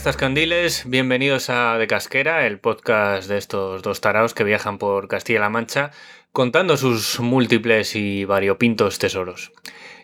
[0.00, 5.50] Zascandiles, bienvenidos a De Casquera, el podcast de estos dos taraos que viajan por Castilla-La
[5.50, 5.90] Mancha
[6.32, 9.52] contando sus múltiples y variopintos tesoros.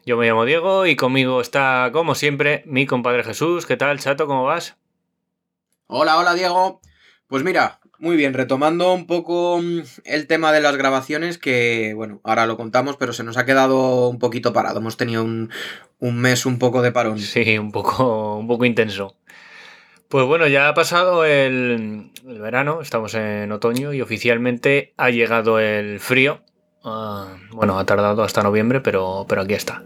[0.05, 3.67] Yo me llamo Diego y conmigo está, como siempre, mi compadre Jesús.
[3.67, 4.27] ¿Qué tal, chato?
[4.27, 4.77] ¿Cómo vas?
[5.87, 6.81] Hola, hola Diego.
[7.29, 12.21] Pues mira, muy bien, retomando un poco mm, el tema de las grabaciones, que bueno,
[12.25, 14.81] ahora lo contamos, pero se nos ha quedado un poquito parado.
[14.81, 15.51] Hemos tenido un,
[16.01, 17.21] un mes un poco de parón.
[17.21, 19.17] Sí, un poco, un poco intenso.
[20.15, 25.59] Pues bueno, ya ha pasado el, el verano, estamos en otoño y oficialmente ha llegado
[25.59, 26.39] el frío.
[26.85, 29.83] Ah, bueno, ha tardado hasta noviembre, pero, pero aquí está.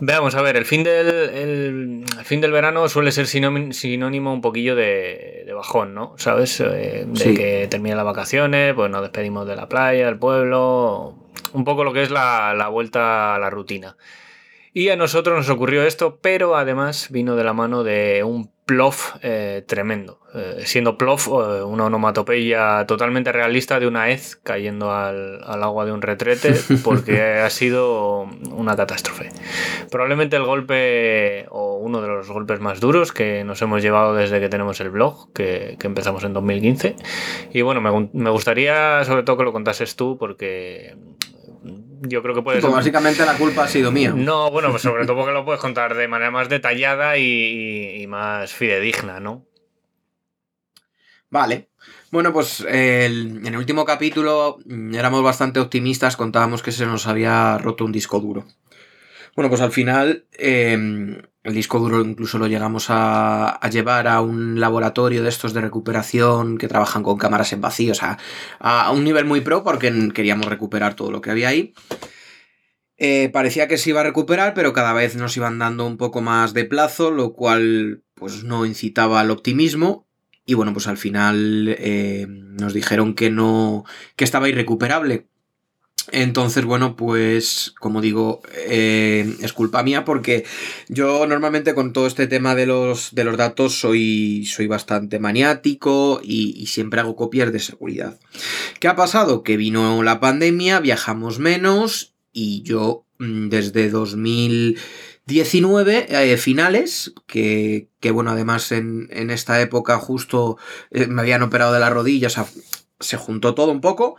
[0.00, 4.32] Veamos, a ver, el fin del, el, el fin del verano suele ser sinónimo, sinónimo
[4.32, 6.14] un poquillo de, de bajón, ¿no?
[6.18, 6.58] ¿Sabes?
[6.58, 7.34] Eh, de Sí.
[7.36, 11.14] que terminan las vacaciones, pues nos despedimos de la playa, del pueblo,
[11.52, 13.96] un poco lo que es la, la vuelta a la rutina.
[14.76, 19.14] Y a nosotros nos ocurrió esto, pero además vino de la mano de un plof
[19.22, 20.20] eh, tremendo.
[20.34, 25.86] Eh, siendo plof eh, una onomatopeya totalmente realista de una hez cayendo al, al agua
[25.86, 26.54] de un retrete,
[26.84, 29.30] porque ha sido una catástrofe.
[29.90, 34.40] Probablemente el golpe, o uno de los golpes más duros que nos hemos llevado desde
[34.40, 36.96] que tenemos el blog, que, que empezamos en 2015.
[37.50, 40.94] Y bueno, me gustaría sobre todo que lo contases tú, porque
[42.02, 42.60] yo creo que puedes...
[42.62, 44.12] Pues básicamente la culpa ha sido mía.
[44.14, 48.52] No, bueno, pues sobre todo porque lo puedes contar de manera más detallada y, más
[48.52, 49.44] fidedigna, ¿no?
[51.30, 51.68] Vale.
[52.10, 54.58] Bueno, pues el- en el último capítulo
[54.92, 58.44] éramos bastante optimistas, contábamos que se nos había roto un disco duro.
[59.34, 64.58] Bueno, pues al final eh, el disco duro incluso lo llegamos a, llevar a un
[64.58, 68.18] laboratorio de estos de recuperación que trabajan con cámaras en vacío, o sea,
[68.58, 71.72] a, un nivel muy pro porque queríamos recuperar todo lo que había ahí.
[72.98, 76.20] Eh, parecía que se iba a recuperar, pero cada vez nos iban dando un poco
[76.20, 80.08] más de plazo, lo cual pues no incitaba al optimismo.
[80.46, 83.84] Y bueno, pues al final eh, nos dijeron que no,
[84.16, 85.28] que estaba irrecuperable.
[86.12, 90.44] Entonces, bueno, pues como digo, eh, es culpa mía porque
[90.88, 96.20] yo normalmente con todo este tema de los, de los datos soy, soy bastante maniático
[96.22, 98.18] y, siempre hago copias de seguridad.
[98.80, 99.42] ¿Qué ha pasado?
[99.42, 108.10] Que vino la pandemia, viajamos menos y yo mm, desde 2019, eh, finales, que, que
[108.10, 110.58] bueno, además en, en esta época justo
[110.90, 112.28] eh, me habían operado de la rodilla,
[113.00, 114.16] se juntó todo un poco,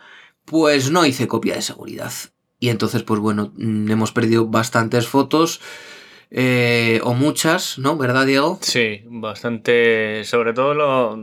[0.47, 2.11] pues no hice copia de seguridad.
[2.59, 5.59] Y entonces, pues bueno, mm, hemos perdido bastantes fotos,
[6.29, 7.97] eh, o muchas, ¿no?
[7.97, 8.57] ¿Verdad, Diego?
[8.61, 10.23] Sí, bastante.
[10.25, 11.17] Sobre todo lo.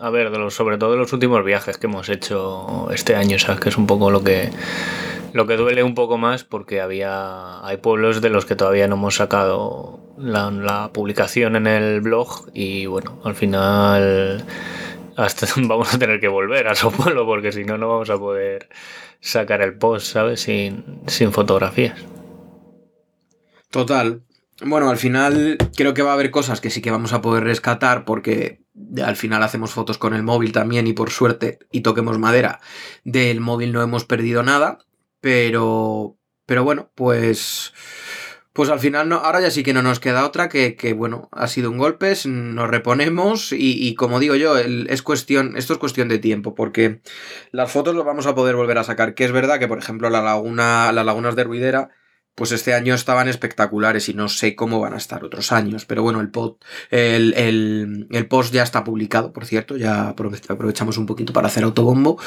[0.00, 3.60] A ver, de los, sobre todo los últimos viajes que hemos hecho este año, ¿sabes?
[3.60, 4.50] Que es un poco lo que.
[5.32, 7.64] Lo que duele un poco más porque había.
[7.64, 12.50] Hay pueblos de los que todavía no hemos sacado la publicación en el blog.
[12.52, 14.44] Y bueno, al final.
[15.20, 18.68] Hasta vamos a tener que volver a su porque si no, no vamos a poder
[19.20, 20.40] sacar el post, ¿sabes?
[20.40, 21.98] Sin, sin fotografías.
[23.70, 24.22] Total.
[24.62, 27.44] Bueno, al final creo que va a haber cosas que sí que vamos a poder
[27.44, 28.62] rescatar porque
[29.04, 32.60] al final hacemos fotos con el móvil también y por suerte, y toquemos madera,
[33.04, 34.78] del móvil no hemos perdido nada,
[35.20, 37.72] pero, pero bueno, pues,
[38.52, 41.28] pues al final no, ahora ya sí que no nos queda otra que, que bueno,
[41.32, 45.78] ha sido un golpe, nos reponemos y, y como digo yo, es cuestión, esto es
[45.78, 47.00] cuestión de tiempo porque
[47.52, 50.10] las fotos las vamos a poder volver a sacar, que es verdad que por ejemplo
[50.10, 51.90] la laguna, las lagunas de Ruidera,
[52.34, 55.84] pues este año estaban espectaculares y no sé cómo van a estar otros años.
[55.84, 56.56] Pero bueno, el, pod,
[56.90, 61.48] el, el, el post ya está publicado, por cierto, ya aprove- aprovechamos un poquito para
[61.48, 62.18] hacer autobombo.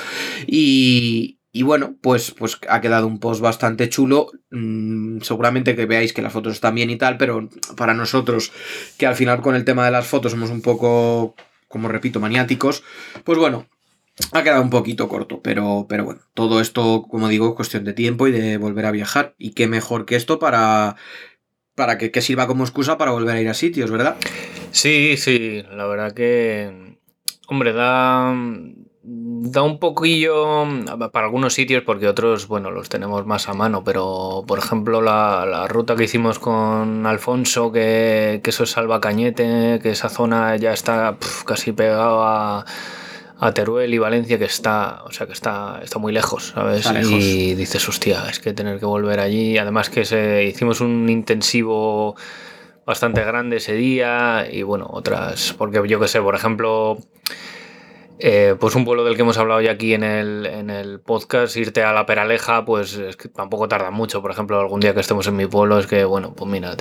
[0.45, 4.31] Y, y bueno, pues, pues ha quedado un post bastante chulo.
[4.50, 7.47] Mm, seguramente que veáis que las fotos están bien y tal, pero
[7.77, 8.51] para nosotros,
[8.97, 11.35] que al final con el tema de las fotos somos un poco,
[11.67, 12.83] como repito, maniáticos,
[13.23, 13.67] pues bueno,
[14.31, 17.94] ha quedado un poquito corto, pero, pero bueno, todo esto, como digo, es cuestión de
[17.94, 19.35] tiempo y de volver a viajar.
[19.38, 20.95] Y qué mejor que esto para,
[21.75, 24.17] para que, que sirva como excusa para volver a ir a sitios, ¿verdad?
[24.71, 26.94] Sí, sí, la verdad que
[27.47, 28.33] Hombre, da,
[29.45, 30.65] da un poquillo
[31.11, 35.67] para algunos sitios porque otros, bueno, los tenemos más a mano, pero por ejemplo la,
[35.67, 41.17] ruta que hicimos con Alfonso, que, eso es Salva Cañete, que esa zona ya está
[41.45, 42.65] casi pegada a,
[43.37, 46.89] a, Teruel y Valencia, que está, o sea, que está, está muy lejos, ¿sabes?
[47.03, 52.15] Y dices, hostia, es que tener que volver allí, además que se, hicimos un intensivo
[52.85, 56.97] bastante grande ese día y bueno, otras, porque yo que sé, por ejemplo,
[58.19, 61.57] eh, pues un pueblo del que hemos hablado ya aquí en el, en el podcast,
[61.57, 64.21] irte a la Peraleja, pues es que tampoco tarda mucho.
[64.21, 66.75] Por ejemplo, algún día que estemos en mi pueblo es que, bueno, pues mira,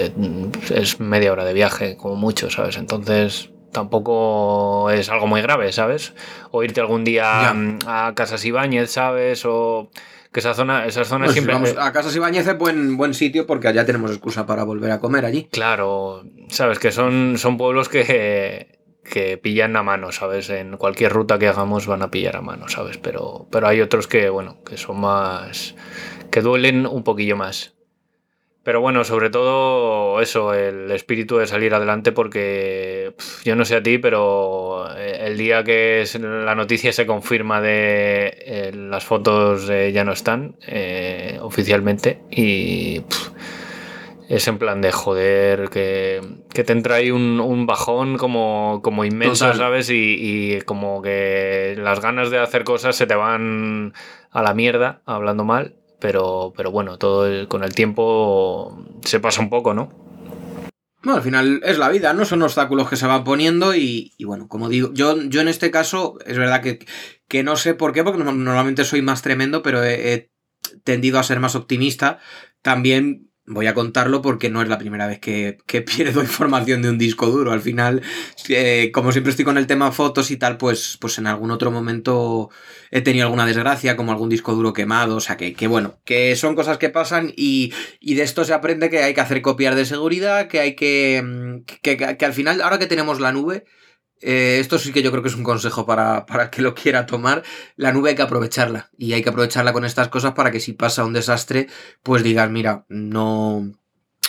[0.74, 2.76] es media hora de viaje, como mucho, ¿sabes?
[2.76, 6.14] Entonces tampoco es algo muy grave, ¿sabes?
[6.50, 7.54] O irte algún día
[7.86, 9.44] a Casas Ibáñez, ¿sabes?
[9.46, 9.90] O
[10.30, 11.54] que esa zona, esas zonas pues siempre.
[11.54, 15.00] Vamos, a Casas Ibáñez es buen, buen sitio porque allá tenemos excusa para volver a
[15.00, 15.48] comer allí.
[15.50, 20.50] Claro, sabes que son, son pueblos que, que pillan a mano, ¿sabes?
[20.50, 22.98] En cualquier ruta que hagamos van a pillar a mano, ¿sabes?
[22.98, 25.74] Pero, pero hay otros que, bueno, que son más.
[26.30, 27.74] que duelen un poquillo más.
[28.64, 33.12] Pero bueno, sobre todo eso, el espíritu de salir adelante porque
[33.44, 38.26] yo no sé a ti, pero eh, el día que la noticia se confirma de
[38.38, 43.02] eh, las fotos ya no están eh, oficialmente y
[44.34, 46.20] es en plan de joder, que,
[46.52, 49.90] te entra ahí un, bajón como, como inmenso, ¿sabes?
[49.90, 53.92] Y, y, como que las ganas de hacer cosas se te van
[54.30, 59.48] a la mierda, hablando mal pero, pero bueno, todo con el tiempo se pasa un
[59.48, 59.92] poco, ¿no?
[61.04, 62.24] Bueno, al final es la vida, ¿no?
[62.24, 66.18] Son obstáculos que se van poniendo y, bueno, como digo, yo, yo en este caso
[66.26, 66.84] es verdad que,
[67.28, 70.32] que no sé por qué, porque normalmente soy más tremendo, pero he
[70.82, 72.18] tendido a ser más optimista.
[72.62, 76.98] También voy a contarlo porque no es la primera vez que, pierdo información de un
[76.98, 77.52] disco duro.
[77.52, 78.02] Al final,
[78.48, 81.70] eh, como siempre estoy con el tema fotos y tal, pues, pues en algún otro
[81.70, 82.50] momento
[82.90, 85.16] he tenido alguna desgracia, como algún disco duro quemado.
[85.16, 88.54] O sea, que, que bueno, que son cosas que pasan y, y, de esto se
[88.54, 92.32] aprende que hay que hacer copiar de seguridad, que hay que, mm, que, que al
[92.32, 93.64] final, ahora que tenemos la nube,
[94.22, 97.06] eh, esto sí que yo creo que es un consejo para, para, que lo quiera
[97.06, 97.42] tomar.
[97.76, 98.90] La nube hay que aprovecharla.
[98.96, 101.68] Y hay que aprovecharla con estas cosas para que si pasa un desastre,
[102.02, 103.72] pues digas, mira, no,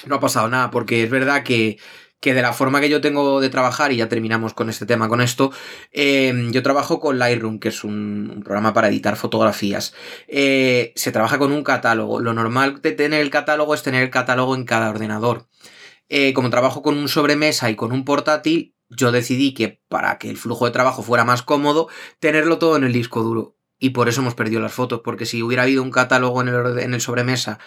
[0.06, 0.72] no ha pasado nada.
[0.72, 1.78] Porque es verdad que,
[2.20, 5.10] que de la forma que yo tengo de trabajar, y ya terminamos con este tema,
[5.10, 5.52] con esto,
[5.92, 9.94] em, yo trabajo con Lightroom, que es un, programa para editar fotografías.
[10.28, 12.20] Eh, se trabaja con un catálogo.
[12.20, 15.48] Lo normal de tener el catálogo es tener el catálogo en cada ordenador.
[16.10, 20.30] Eh, como trabajo con un sobremesa y con un portátil, yo decidí que para que
[20.30, 21.88] el flujo de trabajo fuera más cómodo,
[22.20, 23.58] tenerlo todo en el disco duro.
[23.80, 26.80] Y por eso hemos perdido las fotos, porque si hubiera habido un catálogo en el,
[26.80, 27.60] en el sobremesa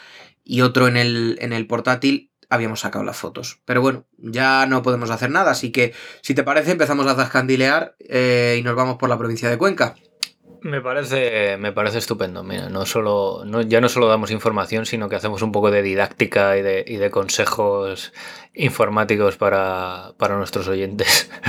[0.45, 3.61] y otro en el, en el portátil, habíamos sacado las fotos.
[3.65, 7.97] Pero bueno, ya no podemos hacer nada, así que si te parece empezamos a zascandilear
[7.99, 9.95] eh, y nos vamos por la provincia de Cuenca.
[10.67, 12.43] Me parece, me parece estupendo.
[12.43, 15.81] Mira, no solo, no, ya no solo damos información, sino que hacemos un poco de
[15.81, 18.13] didáctica y de, y de consejos
[18.53, 21.31] informáticos para, para, nuestros oyentes.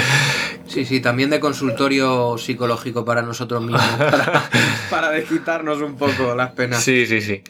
[0.68, 4.50] Sí, sí, también de consultorio psicológico para nosotros mismos, para,
[4.90, 6.84] para quitarnos un poco las penas.
[6.84, 7.42] Sí, sí, sí.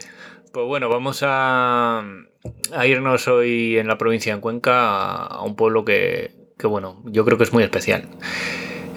[0.54, 2.04] Pues bueno, vamos a,
[2.76, 7.26] a irnos hoy en la provincia de Cuenca a, un pueblo que, que, bueno, yo
[7.26, 8.08] creo que es muy especial.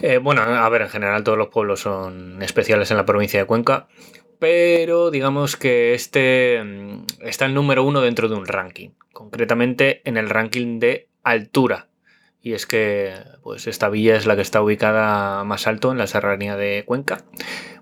[0.02, 3.46] Eh, bueno, a ver, en general todos los pueblos son especiales en la provincia de
[3.46, 3.86] Cuenca,
[4.38, 10.16] pero digamos que este mm, está el número uno dentro de un ranking, concretamente en
[10.16, 11.88] el ranking de altura.
[12.42, 16.06] Y es que pues esta villa es la que está ubicada más alto en la
[16.06, 17.18] serranía de Cuenca,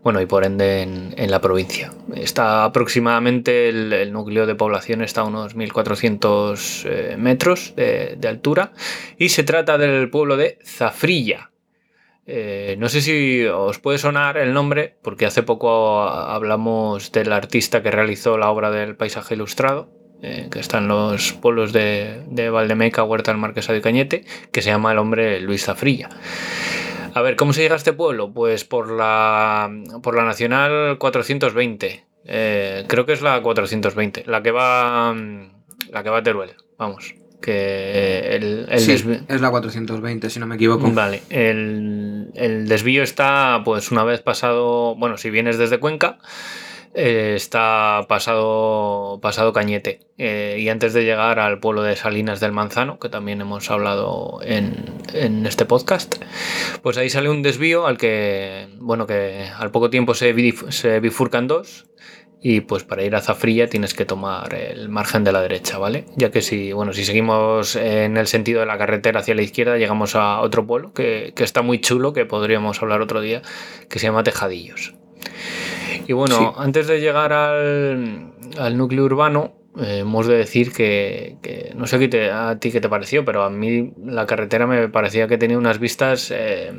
[0.02, 1.93] bueno, y por ende en, la provincia.
[2.16, 8.73] Está aproximadamente el, núcleo de población está a unos 1400 eh, metros de altura
[9.16, 11.50] y se trata del pueblo de Zafrilla,
[12.30, 17.82] eh, no sé si os puede sonar el nombre, porque hace poco hablamos del artista
[17.82, 19.88] que realizó la obra del paisaje ilustrado,
[20.20, 24.68] eh, que está en los pueblos de, Valdemeca, Huerta del Marquesado y Cañete, que se
[24.68, 26.11] llama el hombre Luis Zafrilla.
[27.14, 28.30] A ver, ¿cómo se llega a este pueblo?
[28.30, 29.70] Pues por la,
[30.02, 32.04] por la Nacional 420.
[32.26, 35.14] Eh, creo que es la 420, la que va,
[35.90, 40.90] la que va a Teruel, vamos que el, es la 420 si no me equivoco.
[40.90, 42.30] Vale, el,
[42.66, 46.18] desvío está pues una vez pasado, bueno, si vienes desde Cuenca,
[46.95, 52.52] eh, está pasado, pasado Cañete eh, y antes de llegar al pueblo de Salinas del
[52.52, 56.16] Manzano, que también hemos hablado en, este podcast,
[56.83, 60.35] pues ahí sale un desvío al que, bueno, que al poco tiempo se,
[60.71, 61.87] se bifurcan dos
[62.40, 66.04] y pues para ir a Zafrilla tienes que tomar el margen de la derecha, ¿vale?
[66.16, 69.76] Ya que si, bueno, si seguimos en el sentido de la carretera hacia la izquierda,
[69.76, 73.42] llegamos a otro pueblo que, está muy chulo, que podríamos hablar otro día,
[73.88, 74.95] que se llama Tejadillos.
[76.07, 81.97] Y bueno, antes de llegar al, núcleo urbano, eh, hemos de decir que, no sé
[82.33, 85.80] a ti qué te pareció, pero a mí la carretera me parecía que tenía unas
[85.80, 86.30] vistas...
[86.30, 86.73] Eh,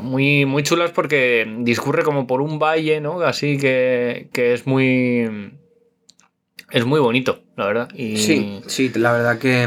[0.00, 3.20] muy, muy chulas porque discurre como por un valle, ¿no?
[3.20, 5.58] Así que, es muy.
[6.70, 7.88] Es muy bonito, la verdad.
[7.94, 9.64] Y sí, sí, la verdad que,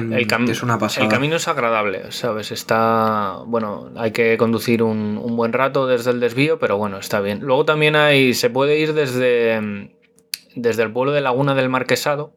[0.50, 1.05] es una pasada.
[1.05, 2.51] El camino es agradable, ¿sabes?
[2.51, 3.39] Está.
[3.46, 7.41] Bueno, hay que conducir un, un, buen rato desde el desvío, pero bueno, está bien.
[7.41, 8.34] Luego también hay.
[8.34, 9.89] Se puede ir desde.
[10.55, 12.36] Desde el pueblo de Laguna del Marquesado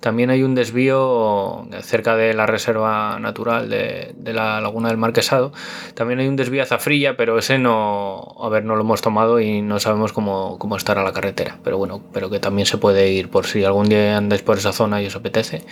[0.00, 5.52] también hay un desvío cerca de la reserva natural de, la laguna del Marquesado.
[5.94, 9.40] También hay un desvío a Zafrilla, pero ese no, a ver, no lo hemos tomado
[9.40, 11.58] y no sabemos cómo, cómo estará la carretera.
[11.64, 14.72] Pero bueno, pero que también se puede ir por si algún día andáis por esa
[14.72, 15.64] zona y os apetece,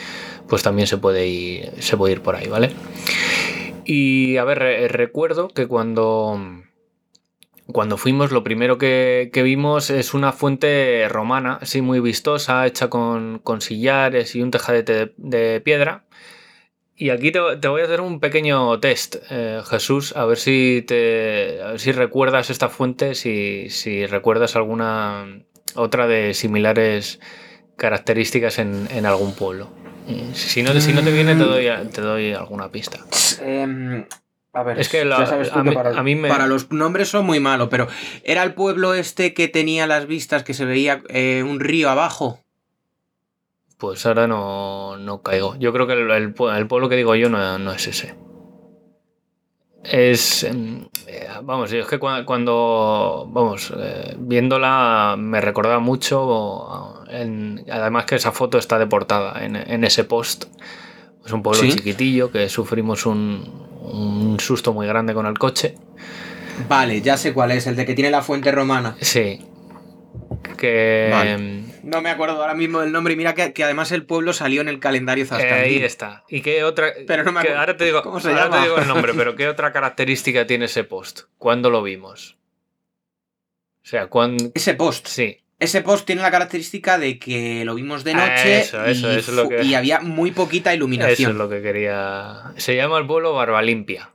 [0.49, 2.71] pues también se puede ir, se puede ir por ahí, ¿vale?
[3.85, 4.59] Y a ver,
[4.91, 6.66] recuerdo que cuando
[7.73, 13.43] cuando fuimos, lo primero que, vimos es una fuente romana, así muy vistosa, hecha con,
[13.61, 16.05] sillares y un tejadete de, piedra.
[16.95, 21.59] Y aquí te, voy a hacer un pequeño test, eh, Jesús, a ver si te
[21.77, 25.43] si recuerdas esta fuente, si, si, recuerdas alguna
[25.75, 27.21] otra de similares
[27.77, 29.71] características en, algún pueblo.
[30.33, 33.01] Si no, si no te viene, te doy, te doy alguna pista.
[33.43, 34.07] Em,
[34.57, 37.89] a ver, es que para, los nombres son muy malos, pero
[38.25, 42.41] ¿era el pueblo este que tenía las vistas que se veía eh, un río abajo?
[43.77, 45.57] Pues ahora no, no caigo.
[45.57, 48.15] Yo creo que el, pueblo que digo yo no, es ese.
[49.85, 50.45] Es.
[50.45, 53.29] Em, eh, vamos, es que cuando.
[53.31, 57.05] Vamos, eh, viéndola me recordaba mucho.
[57.07, 60.47] además que esa foto está deportada en, en ese post.
[61.27, 65.75] Es un pueblo chiquitillo que sufrimos un, un susto muy grande con el coche.
[66.69, 68.97] Vale, ya sé cuál es, el de que tiene la fuente romana.
[69.01, 69.45] Sí.
[70.57, 71.63] Que.
[71.83, 74.69] No me acuerdo ahora mismo del nombre y mira que, además el pueblo salió en
[74.69, 75.55] el calendario Zascandil.
[75.55, 76.25] ahí está.
[76.29, 76.93] ¿Y qué otra.?
[77.07, 77.61] Pero no me acuerdo.
[77.61, 78.57] Ahora te digo, ¿Cómo se llama?
[78.57, 81.23] te digo el nombre, pero ¿qué otra característica tiene ese post?
[81.39, 82.37] ¿Cuándo lo vimos?
[83.85, 84.51] O sea, cuando.
[84.55, 85.07] Ese post.
[85.07, 85.39] Sí.
[85.59, 88.65] Ese post tiene la característica de que lo vimos de noche
[89.63, 91.13] y, había muy poquita iluminación.
[91.13, 92.53] Eso es lo que quería.
[92.57, 94.11] Se llama el pueblo Barba Limpia.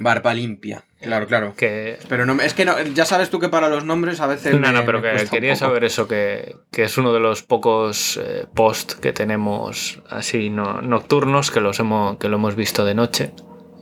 [0.00, 1.54] Barba Limpia, claro, claro.
[1.56, 4.58] Pero no, es que no, ya sabes tú que para los nombres a veces.
[4.58, 8.96] No, no, pero que quería saber eso, que, es uno de los pocos eh, posts
[8.96, 13.30] que tenemos así nocturnos que, los hemos, que lo hemos visto de noche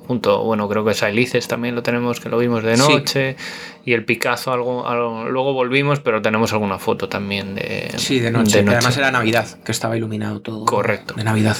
[0.06, 3.36] junto, bueno, creo que Sailices también lo tenemos, que lo vimos de noche,
[3.84, 4.84] y el Picasso algo,
[5.28, 7.92] luego volvimos, pero tenemos alguna foto también de...
[7.96, 10.64] Sí, de noche, además era Navidad, que estaba iluminado todo.
[10.64, 11.14] Correcto.
[11.14, 11.56] De Navidad.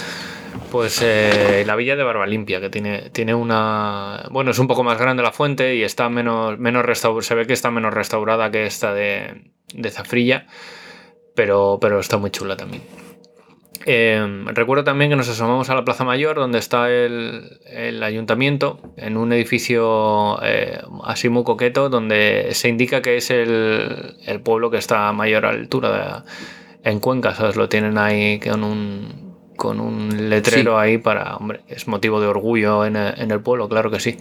[0.71, 4.27] Pues eh, la villa de Barbalimpia, que tiene, tiene una...
[4.31, 7.47] Bueno, es un poco más grande la fuente y está menos, menos restaurada, se ve
[7.47, 10.47] que está menos restaurada que esta de, de Zafrilla,
[11.35, 12.83] pero, pero está muy chula también.
[13.85, 19.17] Em, recuerdo también que nos asomamos a la Plaza Mayor, donde está el, ayuntamiento, en
[19.17, 25.09] un edificio eh, así muy coqueto, donde se indica que es el, pueblo que está
[25.09, 26.25] a mayor altura
[26.85, 27.57] en Cuenca, ¿sabes?
[27.57, 32.85] Lo tienen ahí con un, con un letrero ahí para, hombre, es motivo de orgullo
[32.85, 34.19] en el pueblo, claro que sí.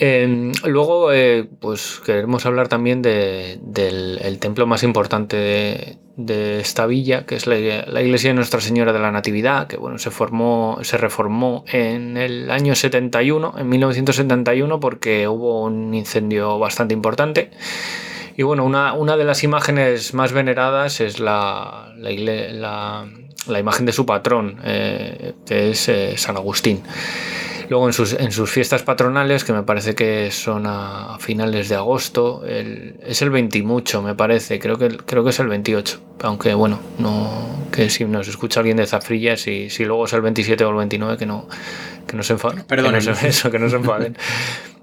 [0.00, 7.36] Em, luego, eh, pues queremos hablar también del templo más importante de, esta villa, que
[7.36, 11.64] es la, iglesia de Nuestra Señora de la Natividad, que bueno, se formó, se reformó
[11.70, 17.50] en el año 71, en 1971, porque hubo un incendio bastante importante.
[18.36, 24.60] Y bueno, una, de las imágenes más veneradas es la, la, imagen de su patrón,
[24.64, 26.82] eh, que es eh, San Agustín.
[27.68, 31.74] Luego en sus, en sus fiestas patronales, que me parece que son a, finales de
[31.74, 36.00] agosto, es el 20 mucho, me parece, creo que, creo que es el 28.
[36.22, 40.22] Aunque bueno, no que si nos escucha alguien de Zafrilla, si, si luego es el
[40.22, 41.48] 27 o el 29, que no,
[42.06, 42.64] que no se enfaden.
[42.64, 44.16] Perdón, eso, que no se enfaden.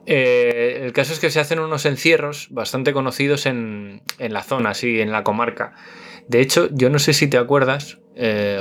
[0.07, 4.69] Eh, el caso es que se hacen unos encierros bastante conocidos en, en la zona,
[4.69, 5.73] así, en la comarca.
[6.27, 8.59] De hecho, yo no sé si te acuerdas, eh,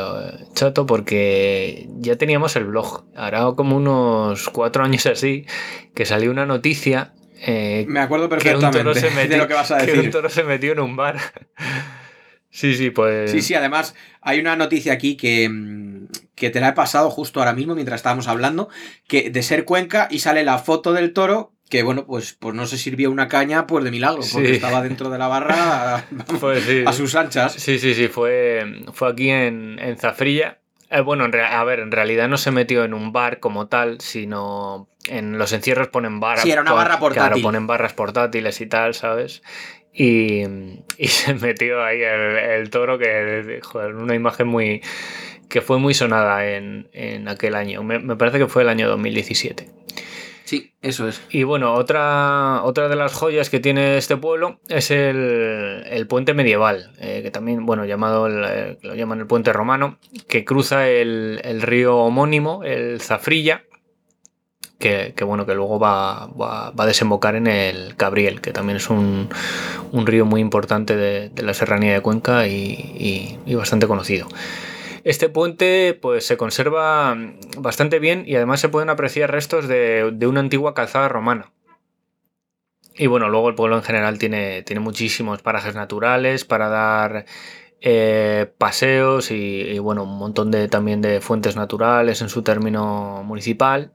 [0.55, 3.05] chato, porque ya teníamos el blog.
[3.17, 5.47] Hará como unos cuatro años así,
[5.95, 7.15] que salió una noticia.
[7.47, 9.95] Eh, Me acuerdo perfectamente se metió, de lo que vas a decir.
[9.95, 11.19] Que un toro se metió en un bar.
[12.51, 13.31] sí, sí, pues.
[13.31, 17.41] Sí, sí, además hay una noticia aquí que, mm, que te la he pasado justo
[17.41, 18.69] ahora mismo mientras estábamos hablando,
[19.09, 22.67] que de ser Cuenca y sale la foto del toro que bueno, pues, pues no
[22.67, 24.55] se sirvió una caña pues de milagro, porque Sí.
[24.55, 26.05] estaba dentro de la barra
[26.41, 26.85] Pues sí.
[26.87, 27.55] a sus anchas.
[27.55, 30.59] Sí, sí, sí, fue, fue aquí en, en Zafrilla.
[30.91, 33.67] Eh, bueno, en rea- a ver, en realidad no se metió en un bar como
[33.67, 36.43] tal, sino en los encierros ponen barras.
[36.43, 37.29] Sí, era una barra portátil.
[37.33, 39.43] Claro, ponen barras portátiles y tal, ¿sabes?
[39.93, 40.43] Y,
[40.99, 44.83] y se metió ahí el, el toro que, joder, una imagen muy
[45.49, 47.83] que fue muy sonada en, en aquel año.
[47.83, 49.69] Me, me parece que fue el año 2017.
[50.45, 51.23] Sí, eso es.
[51.31, 56.35] Y bueno, otra, otra de las joyas que tiene este pueblo es el, el puente
[56.35, 59.99] medieval, eh, que también, bueno, llamado el, eh, lo llaman el puente romano,
[60.29, 63.63] que cruza el, el río homónimo, el Zafrilla,
[64.79, 68.77] que, que, bueno, que luego va, va- va a desembocar en el Cabriel, que también
[68.77, 69.29] es un,
[69.93, 74.29] un río muy importante de, la serranía de Cuenca y- y bastante conocido.
[75.05, 77.17] Este puente pues se conserva
[77.59, 81.53] bastante bien y además se pueden apreciar restos de, de una antigua calzada romana.
[82.97, 87.27] Y bueno, luego el pueblo en general tiene, tiene muchísimos parajes naturales para dar
[87.81, 93.23] eh, paseos y, y, bueno, un montón de, también de fuentes naturales en su término
[93.25, 93.93] municipal.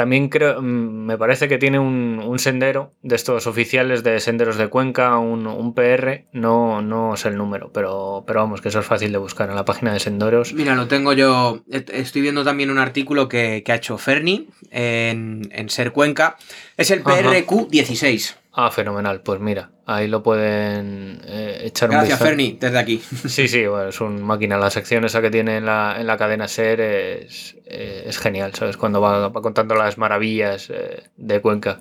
[0.00, 4.56] También creo, mm, me parece que tiene un, un sendero de estos oficiales de senderos
[4.56, 8.80] de Cuenca, un, un PR, no, no sé el número, pero, pero vamos, que eso
[8.80, 10.54] es fácil de buscar en la página de senderos.
[10.54, 11.64] Mira, lo tengo yo.
[11.68, 16.38] Estoy viendo también un artículo que, que ha hecho Ferni en, en Ser Cuenca.
[16.78, 17.20] Es el Ajá.
[17.20, 18.38] PRQ 16.
[18.52, 21.39] Ah, fenomenal, pues mira, ahí lo pueden eh,
[21.70, 22.18] echar un Gracias.
[22.18, 22.98] Ferni, desde aquí.
[23.26, 24.58] Sí, sí, bueno, es un máquina.
[24.58, 28.54] La sección esa que tiene en la, en la cadena SER es, eh, es genial,
[28.54, 28.76] ¿sabes?
[28.76, 31.80] Cuando va, va contando las maravillas eh, de Cuenca.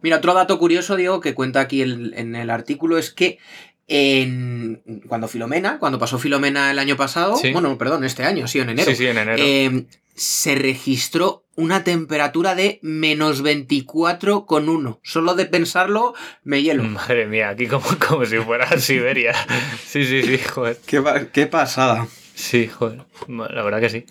[0.00, 3.38] Mira, otro dato curioso, Diego, que cuenta aquí el- en el artículo es que
[3.88, 7.52] en, cuando Filomena, cuando pasó Filomena el año pasado, Sí.
[7.52, 9.42] bueno, perdón, este año, sí, en enero, Sí, sí, en enero.
[9.44, 14.98] eh, se registró una temperatura de menos 24,1.
[15.02, 16.14] Solo de pensarlo
[16.44, 16.82] me hielo.
[16.84, 19.34] Madre mía, aquí como, como si fuera Siberia.
[19.84, 20.78] Sí, sí, sí, joder.
[20.86, 21.02] Qué,
[21.32, 22.06] qué pasada.
[22.34, 24.06] Sí, joder, la verdad que sí.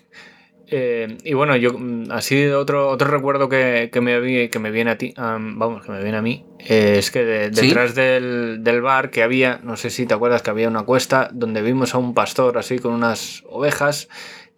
[0.70, 4.90] Eh, y bueno, yo mm, así otro, otro recuerdo que, que me, que me viene
[4.90, 7.66] a ti, am, vamos, que me viene a mí, eh, es que de- ¿Sí?
[7.68, 11.30] detrás del, del bar que había, no sé si te acuerdas que había una cuesta
[11.32, 14.08] donde vimos a un pastor así con unas ovejas,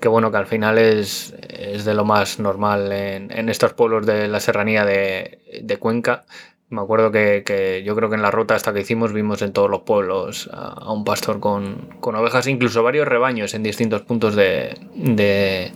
[0.01, 4.05] que bueno, que al final es, es de lo más normal en, en estos pueblos
[4.07, 6.25] de la serranía de, de Cuenca.
[6.71, 9.53] Me acuerdo que, que yo creo que en la ruta hasta que hicimos vimos en
[9.53, 14.03] todos los pueblos a, a un pastor con, con ovejas, incluso varios rebaños en distintos
[14.03, 15.73] puntos de, de,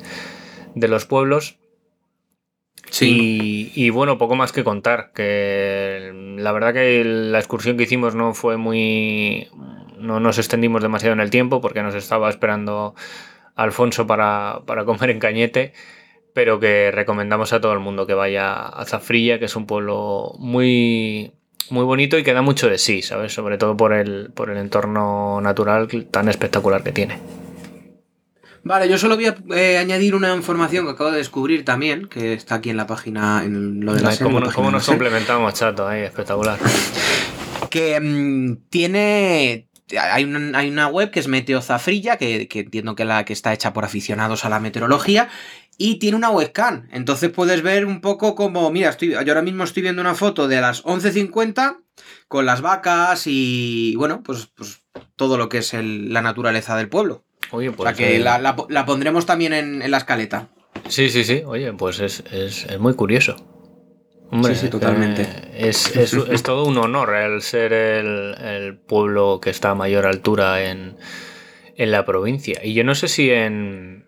[0.74, 1.58] de los pueblos.
[3.00, 5.10] Y, y bueno, poco más que contar.
[5.12, 9.48] Que la verdad que la excursión que hicimos no fue muy.
[9.98, 12.94] No nos extendimos demasiado en el tiempo porque nos estaba esperando
[13.56, 15.72] Alfonso para, para comer en Cañete.
[16.34, 20.32] Pero que recomendamos a todo el mundo que vaya a Zafrilla, que es un pueblo
[20.38, 21.32] muy,
[21.70, 23.32] muy bonito y que da mucho de sí, ¿sabes?
[23.32, 27.18] Sobre todo por el, por el entorno natural tan espectacular que tiene.
[28.66, 32.32] Vale, yo solo voy a eh, añadir una información que acabo de descubrir también, que
[32.32, 34.86] está aquí en la página, en lo de la Ay, ¿Cómo, la nos- cómo nos
[34.86, 35.86] complementamos, chato?
[35.86, 36.58] Ahí, espectacular.
[37.70, 39.68] que mm, tiene
[40.00, 43.32] hay una, hay una web que es Meteo Zafrilla, que, que entiendo que, la, que
[43.32, 45.28] está hecha por aficionados a la meteorología,
[45.76, 46.88] y tiene una webcam.
[46.92, 50.48] Entonces puedes ver un poco como, mira, estoy, yo ahora mismo estoy viendo una foto
[50.48, 51.78] de las 11.50
[52.28, 54.82] con las vacas y, bueno, pues, pues
[55.16, 57.24] todo lo que es el- la naturaleza del pueblo.
[57.50, 57.88] Oye, o pues.
[57.88, 60.48] sea que eh, la, la- la pondremos también en, en la escaleta.
[60.88, 61.42] Sí, sí, sí.
[61.46, 63.36] Oye, pues es, es- es muy curioso.
[64.34, 65.22] Hombre, Sí, sí, totalmente.
[65.22, 69.74] eh, es, es- es todo un honor el ser el, el pueblo que está a
[69.76, 70.96] mayor altura en,
[71.76, 72.60] en la provincia.
[72.64, 74.06] Y yo no sé si en.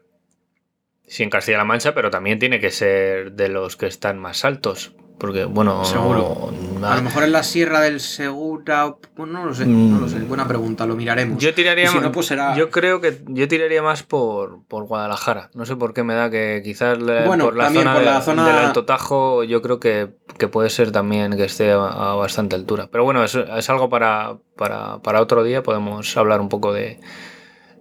[1.06, 4.92] Si en Castilla-La Mancha, pero también tiene que ser de los que están más altos.
[5.18, 5.84] Porque, bueno.
[5.84, 6.52] Seguro.
[6.84, 10.18] A lo mejor en la Sierra del Segura, bueno, no lo sé, no lo sé,
[10.20, 11.38] buena pregunta, lo miraremos.
[11.42, 14.84] Yo tiraría si más- no, pues será- Yo creo que yo tiraría más por, por
[14.84, 15.50] Guadalajara.
[15.54, 18.10] No sé por qué me da que quizás Bueno, por la también zona, por de-
[18.10, 21.76] la zona- del Alto Tajo, yo creo que, que puede ser también que esté a,
[21.86, 22.88] a bastante altura.
[22.90, 25.62] Pero bueno, es, es algo para, para, para otro día.
[25.62, 27.00] Podemos hablar un poco de,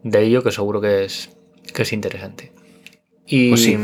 [0.04, 1.30] de ello, que seguro que es,
[1.74, 2.54] que es interesante.
[3.28, 3.78] Y, Pues sí.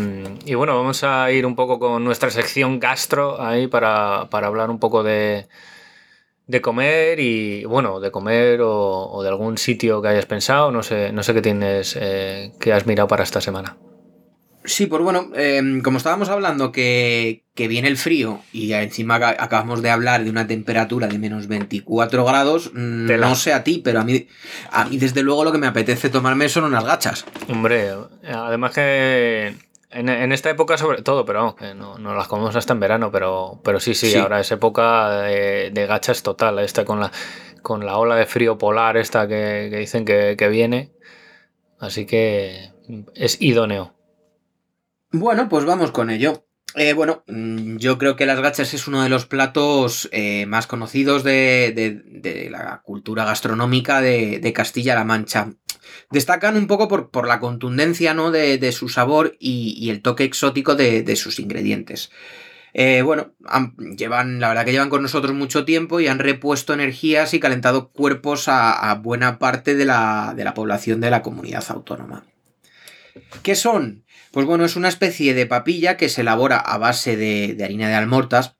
[0.45, 4.69] y bueno, vamos a ir un poco con nuestra sección gastro ahí para, para hablar
[4.69, 5.47] un poco de,
[6.47, 10.71] de comer y, bueno, de comer o, o de algún sitio que hayas pensado.
[10.71, 13.77] No sé, no sé qué tienes, eh, que has mirado para esta semana.
[14.63, 19.35] Sí, pues bueno, eh, como estábamos hablando que, que viene el frío y encima aca-
[19.39, 23.27] acabamos de hablar de una temperatura de menos 24 grados, mm, Tela.
[23.29, 24.27] no sé a ti, pero a mí,
[24.71, 27.25] a mí desde luego lo que me apetece tomarme son unas gachas.
[27.49, 27.91] Hombre,
[28.23, 29.55] además que
[29.89, 33.79] En, esta época sobre todo, pero no, no, las comemos hasta en verano, pero, pero
[33.79, 37.11] sí, sí, ahora es época de, gachas total, esta con la,
[37.61, 40.91] con la ola de frío polar esta que, dicen que, viene.
[41.79, 42.71] Así que
[43.15, 43.93] es idóneo.
[45.11, 46.45] Bueno, pues vamos con ello.
[46.75, 50.67] Eh, bueno, mm, yo creo que las gachas es uno de los platos eh, más
[50.67, 55.53] conocidos de, la cultura gastronómica de, Castilla-La Mancha.
[56.11, 58.31] Destacan un poco por, la contundencia ¿no?
[58.31, 62.09] de, su sabor y, el toque exótico de, sus ingredientes.
[62.73, 63.33] Eh, bueno,
[63.97, 67.89] llevan, la verdad que llevan con nosotros mucho tiempo y han repuesto energías y calentado
[67.89, 72.23] cuerpos a, buena parte de la, de la población de la comunidad autónoma.
[73.43, 74.00] ¿Qué son?
[74.31, 77.95] Pues bueno, es una especie de papilla que se elabora a base de, harina de
[77.95, 78.55] almortas,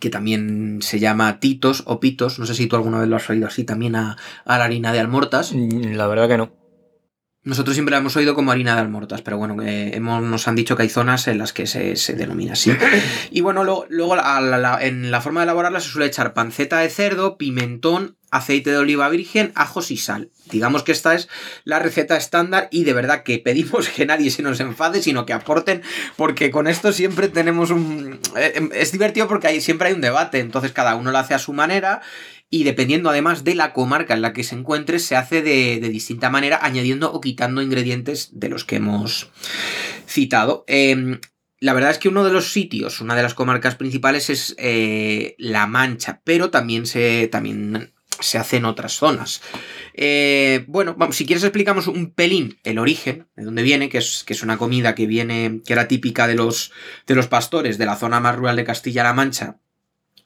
[0.00, 2.38] que también se llama titos o pitos.
[2.38, 4.92] No sé si tú alguna vez lo has oído así también a, a la harina
[4.92, 5.52] de almortas.
[5.52, 6.65] Mm, la verdad que no.
[7.46, 10.56] Nosotros siempre la hemos oído como harina de almortas, pero bueno, eh, hemos, nos han
[10.56, 12.72] dicho que hay zonas en las que se, denomina así.
[13.30, 14.16] Y bueno, luego,
[14.80, 19.08] en la forma de elaborarla se suele echar panceta de cerdo, pimentón, aceite de oliva
[19.08, 20.30] virgen, ajos y sal.
[20.50, 21.28] Digamos que esta es
[21.62, 25.32] la receta estándar y de verdad que pedimos que nadie se nos enfade, sino que
[25.32, 25.82] aporten,
[26.16, 28.18] porque con esto siempre tenemos un...
[28.36, 31.38] Eh, es divertido porque ahí siempre hay un debate, entonces cada uno lo hace a
[31.38, 32.02] su manera
[32.50, 36.30] y dependiendo además de la comarca en la que se encuentre, se hace de, distinta
[36.30, 39.30] manera, añadiendo o quitando ingredientes de los que hemos
[40.06, 40.64] citado.
[40.68, 41.20] Em,
[41.58, 45.34] la verdad es que uno de los sitios, una de las comarcas principales es eh,
[45.38, 49.42] La Mancha, pero también se, también se hace en otras zonas.
[49.94, 54.22] Eh, bueno, vamos, si quieres explicamos un pelín el origen, de dónde viene, que es,
[54.24, 56.72] que es una comida que viene, que era típica de los,
[57.06, 59.58] de los pastores de la zona más rural de Castilla-La Mancha,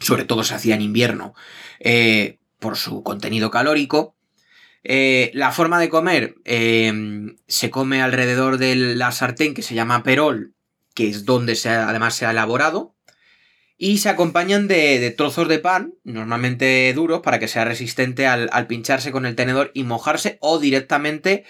[0.00, 1.34] sobre todo se hacía en invierno,
[1.78, 4.16] eh, por su contenido calórico.
[4.82, 6.92] Eh, la forma de comer eh,
[7.46, 10.54] se come alrededor de la sartén que se llama perol,
[10.94, 12.94] que es donde se además se ha elaborado,
[13.76, 19.10] y se acompañan de, trozos de pan, normalmente duros, para que sea resistente al, pincharse
[19.10, 21.44] con el tenedor y mojarse, o directamente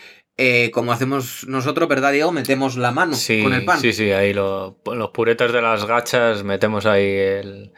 [0.73, 2.33] como hacemos nosotros, ¿verdad, Diego?
[2.33, 3.79] Metemos la mano con el pan.
[3.79, 4.75] Sí, sí, ahí los
[5.13, 7.73] puretas de las gachas metemos ahí el,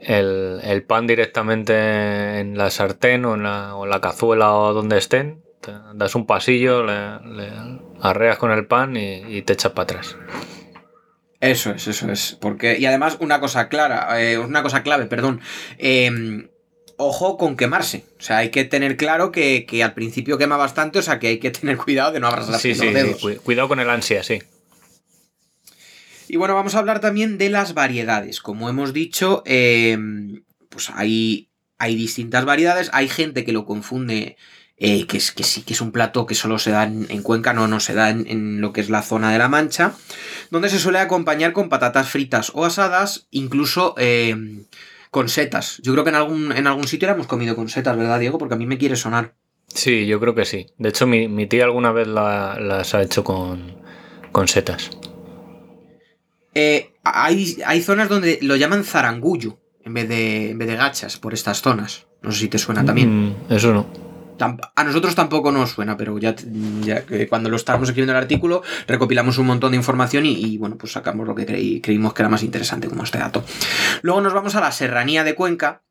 [0.00, 5.42] el, pan directamente en la sartén o en la, cazuela o donde estén.
[5.94, 7.50] das un pasillo, le,
[8.00, 10.16] arreas con el pan y, te echas para atrás.
[11.40, 12.36] Eso es, eso es.
[12.40, 15.40] Porque, y además, una cosa clara, eh, una cosa clave, perdón.
[15.78, 16.48] Em,
[16.96, 18.04] ojo con quemarse.
[18.18, 21.38] O sea, hay que tener claro que, al principio quema bastante, o sea que hay
[21.38, 24.42] que tener cuidado de no abrazar sí, sí, Sí, cuidado con el ansia, sí.
[26.28, 28.40] Y bueno, vamos a hablar también de las variedades.
[28.40, 32.90] Como hemos dicho, em, pues hay, hay distintas variedades.
[32.92, 34.36] Hay gente que lo confunde,
[34.76, 37.52] eh, que, es, que sí que es un plato que solo se da en, Cuenca,
[37.52, 39.94] no, no se da en, lo que es la zona de la Mancha,
[40.50, 44.64] donde se suele acompañar con patatas fritas o asadas, incluso em,
[45.10, 45.80] con setas.
[45.82, 48.38] Yo creo que en algún, en algún sitio hemos comido con setas, ¿verdad, Diego?
[48.38, 49.34] Porque a mí me quiere sonar.
[49.68, 50.66] Sí, yo creo que sí.
[50.78, 53.76] De hecho, mi, tía alguna vez las ha hecho con,
[54.32, 54.90] con setas.
[56.58, 61.18] Eh, hay, hay, zonas donde lo llaman zarangullo en vez, de, en vez de gachas
[61.18, 62.06] por estas zonas.
[62.22, 63.28] No sé si te suena también.
[63.28, 63.86] Mm, eso no.
[64.74, 66.34] A nosotros tampoco nos suena, pero ya,
[67.28, 71.26] cuando lo estábamos escribiendo el artículo, recopilamos un montón de información y, bueno, pues sacamos
[71.26, 71.44] lo que
[71.82, 73.44] creímos que era más interesante como este dato.
[74.00, 75.82] Luego nos vamos a la serranía de Cuenca,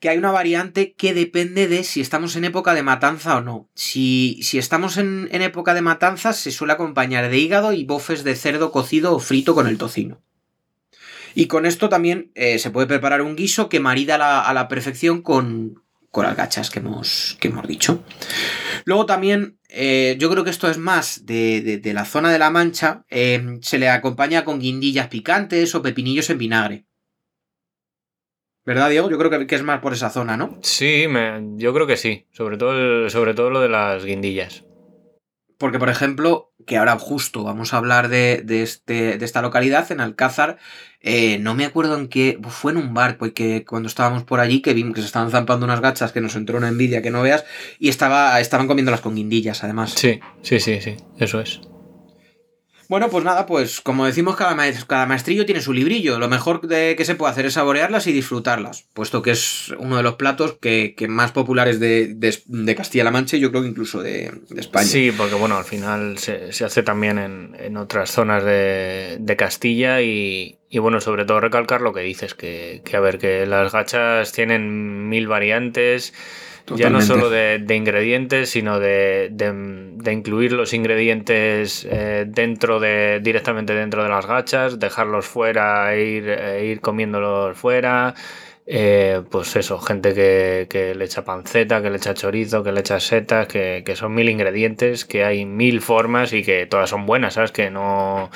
[0.00, 3.68] que hay una variante que depende de si estamos en época de matanza o no.
[3.74, 8.36] Si, si estamos en, época de matanza, se suele acompañar de hígado y bofes de
[8.36, 10.22] cerdo cocido o frito con el tocino.
[11.34, 15.22] Y con esto también eh, se puede preparar un guiso que marida a la perfección
[15.22, 18.02] con, con las gachas que hemos, que hemos dicho.
[18.84, 23.04] Luego también, eh, yo creo que esto es más de, la zona de la Mancha,
[23.10, 26.87] eh, se le acompaña con guindillas picantes o pepinillos en vinagre.
[28.68, 29.08] ¿Verdad, Diego?
[29.08, 30.58] Yo creo que, es más por esa zona, ¿no?
[30.60, 31.06] Sí,
[31.56, 32.26] yo creo que sí.
[32.32, 34.62] Sobre todo, sobre todo lo de las guindillas.
[35.56, 40.02] Porque, por ejemplo, que ahora justo vamos a hablar de, este, de esta localidad, en
[40.02, 40.58] Alcázar,
[41.00, 44.60] eh, no me acuerdo en qué, fue en un bar, porque cuando estábamos por allí,
[44.60, 47.22] que vimos que se estaban zampando unas gachas, que nos entró una envidia que no
[47.22, 47.46] veas,
[47.78, 49.94] y estaba, estaban comiéndolas con guindillas, además.
[49.96, 51.62] Sí, sí, sí, sí, eso es.
[52.88, 56.18] Bueno, pues nada, pues como decimos, cada, cada maestrillo tiene su librillo.
[56.18, 59.98] Lo mejor de que se puede hacer es saborearlas y disfrutarlas, puesto que es uno
[59.98, 64.02] de los platos que, más populares de, de, Castilla-La Mancha y yo creo que incluso
[64.02, 64.86] de, España.
[64.86, 71.02] Sí, porque bueno, al final se, hace también en, otras zonas de, Castilla y, bueno,
[71.02, 75.28] sobre todo recalcar lo que dices, que, que a ver, que las gachas tienen mil
[75.28, 76.14] variantes
[76.76, 79.30] Ya no solo de, ingredientes, sino de,
[80.10, 83.20] incluir los ingredientes eh, dentro de.
[83.22, 88.14] directamente dentro de las gachas, dejarlos fuera e ir, e ir comiéndolos fuera.
[88.70, 93.00] Eh, pues eso, gente que, le echa panceta, que le echa chorizo, que le echa
[93.00, 97.34] setas, que, que son mil ingredientes, que hay mil formas y que todas son buenas,
[97.34, 97.50] ¿sabes?
[97.50, 98.30] Que no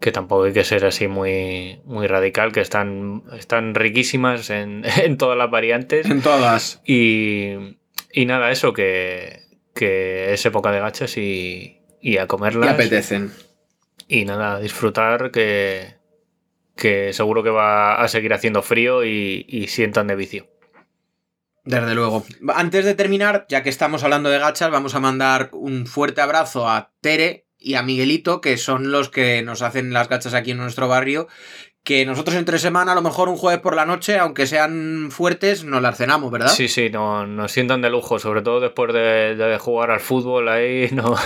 [0.00, 4.84] que tampoco hay que ser así muy, muy radical, que están, están riquísimas en,
[5.18, 6.06] todas las variantes.
[6.06, 6.80] En todas.
[6.84, 7.76] Y,
[8.14, 9.42] nada, eso, que,
[9.74, 12.70] es época de gachas y, y a comerlas.
[12.70, 13.32] Y apetecen.
[14.08, 15.96] Y nada, disfrutar que,
[16.76, 20.46] que seguro que va a seguir haciendo frío y, y sientan de vicio.
[21.64, 22.24] Desde luego.
[22.54, 26.68] Antes de terminar, ya que estamos hablando de gachas, vamos a mandar un fuerte abrazo
[26.68, 30.58] a Tere, y a Miguelito, que son los que nos hacen las gachas aquí en
[30.58, 31.26] nuestro barrio,
[31.82, 35.64] que nosotros entre semana, a lo mejor un jueves por la noche, aunque sean fuertes,
[35.64, 36.46] nos las cenamos, ¿verdad?
[36.46, 40.90] Sí, sí, no, nos sientan de lujo, sobre todo después de, jugar al fútbol, ahí
[40.92, 41.16] no,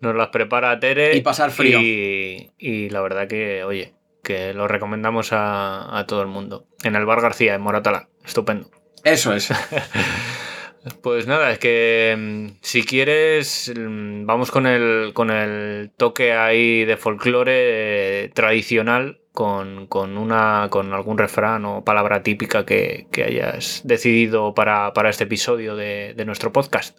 [0.00, 1.16] nos las prepara Tere.
[1.16, 1.78] Y pasar frío.
[1.80, 6.66] Y, la verdad que, oye, que lo recomendamos a, a todo el mundo.
[6.82, 8.68] En el Bar García, en Moratala, estupendo.
[9.04, 9.48] Eso es.
[11.02, 16.84] Pues nada, es que mm, si quieres, mm, vamos con el, con el toque ahí
[16.84, 24.54] de folclore eh, tradicional, con, una, con algún refrán o palabra típica que, hayas decidido
[24.54, 26.98] para, este episodio de, nuestro podcast.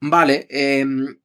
[0.00, 1.18] Vale, em,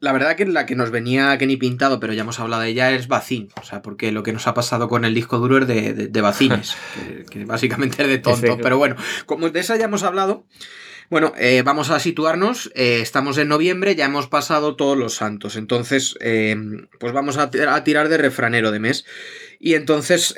[0.00, 2.68] la verdad que la que nos venía que ni pintado, pero ya hemos hablado de
[2.68, 3.48] ella, es Bacín.
[3.60, 6.20] O sea, porque lo que nos ha pasado con el disco duro es de, de,
[6.20, 6.76] Bacines,
[7.30, 8.58] que, básicamente es de tonto.
[8.62, 8.94] Pero bueno,
[9.24, 10.46] como de esa ya hemos hablado.
[11.10, 12.70] Bueno, eh, vamos a situarnos.
[12.74, 15.56] Eh, estamos en noviembre, ya hemos pasado todos los santos.
[15.56, 16.54] Entonces, eh,
[17.00, 19.06] pues vamos a, tirar de refranero de mes.
[19.58, 20.36] Y entonces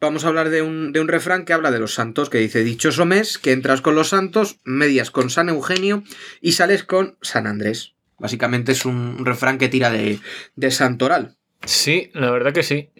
[0.00, 2.64] vamos a hablar de un, de un, refrán que habla de los santos, que dice,
[2.64, 6.02] dichoso mes, que entras con los santos, medias con San Eugenio
[6.40, 7.92] y sales con San Andrés.
[8.18, 10.18] Básicamente es un refrán que tira de,
[10.56, 11.36] de santoral.
[11.64, 12.90] Sí, la verdad que sí.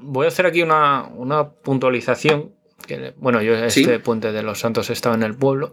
[0.00, 2.53] Voy a hacer aquí una, una puntualización
[3.16, 5.72] bueno, yo este puente de los santos estaba en el pueblo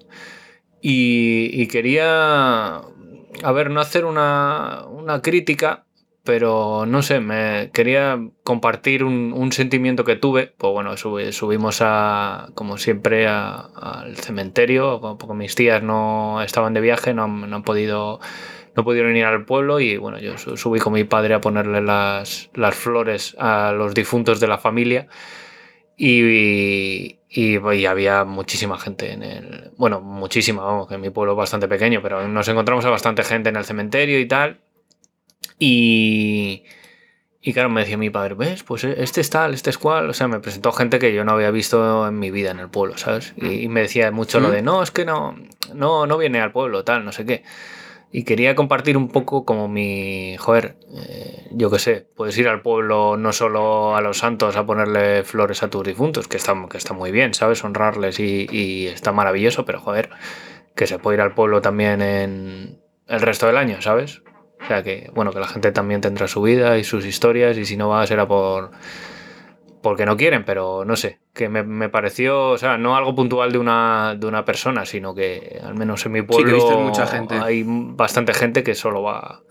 [0.81, 4.85] y, quería, a ver, no hacer una,
[5.21, 5.85] crítica,
[6.23, 10.53] pero no sé, me quería compartir un, sentimiento que tuve.
[10.57, 17.13] Pues bueno, subimos a, como siempre, al cementerio, porque mis tías no estaban de viaje,
[17.13, 18.19] no, han podido
[18.73, 22.49] no pudieron ir al pueblo y bueno, yo subí con mi padre a ponerle las,
[22.53, 25.09] las flores a los difuntos de la familia
[26.03, 29.71] y, y, había muchísima gente en el.
[29.77, 33.23] Bueno, muchísima, vamos, que en mi pueblo es bastante pequeño, pero nos encontramos a bastante
[33.23, 34.59] gente en el cementerio y tal.
[35.59, 36.63] Y.
[37.43, 38.63] Y claro, me decía mi padre, ¿ves?
[38.63, 40.09] Pues este es tal, este es cual.
[40.09, 42.69] O sea, me presentó gente que yo no había visto en mi vida en el
[42.69, 43.33] pueblo, ¿sabes?
[43.37, 45.35] Y, me decía mucho lo de, no, es que no,
[45.75, 47.43] no, no viene al pueblo, tal, no sé qué.
[48.13, 52.61] Y quería compartir un poco como mi, joder, eh, yo qué sé, puedes ir al
[52.61, 56.77] pueblo no solo a los santos a ponerle flores a tus difuntos, que está, que
[56.77, 57.63] está muy bien, ¿sabes?
[57.63, 60.09] Honrarles y, está maravilloso, pero joder,
[60.75, 64.23] que se puede ir al pueblo también en el resto del año, ¿sabes?
[64.61, 67.65] O sea que, bueno, que la gente también tendrá su vida y sus historias y
[67.65, 68.71] si no va será por
[69.81, 73.57] porque no quieren, pero no sé, que me, pareció, o sea, no algo puntual de
[73.57, 77.35] una, de una persona, sino que al menos en mi pueblo mucha gente.
[77.35, 79.41] hay bastante gente que solo va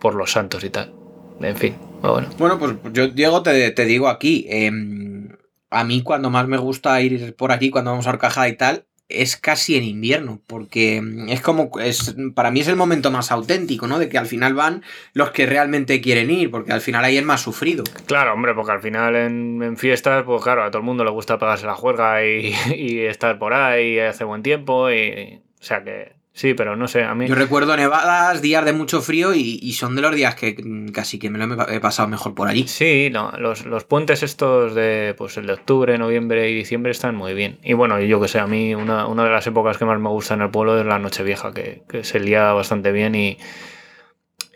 [0.00, 0.92] por los santos y tal.
[1.40, 2.28] En fin, bueno.
[2.38, 5.28] Bueno, pues yo, Diego, te, digo aquí, em,
[5.70, 8.86] a mí cuando más me gusta ir por aquí, cuando vamos a Arcajada y tal,
[9.08, 13.86] es casi en invierno, porque es como, es, para mí es el momento más auténtico,
[13.86, 13.98] ¿no?
[13.98, 17.24] De que al final van los que realmente quieren ir, porque al final ahí es
[17.24, 17.84] más sufrido.
[18.06, 21.38] Claro, hombre, porque al final en, fiestas, pues claro, a todo el mundo le gusta
[21.38, 26.13] pegarse la juerga y, y estar por ahí, hace buen tiempo, y, o sea que
[26.36, 27.28] Sí, pero no sé, a mí...
[27.28, 30.56] Yo recuerdo nevadas, días de mucho frío y, son de los días que
[30.92, 32.66] casi que me lo he pasado mejor por allí.
[32.66, 37.14] Sí, no, los, los, puentes estos de pues el de octubre, noviembre y diciembre están
[37.14, 37.60] muy bien.
[37.62, 40.08] Y bueno, yo que sé, a mí una, una de las épocas que más me
[40.08, 43.38] gusta en el pueblo es la Nochevieja, que, que se lía bastante bien y,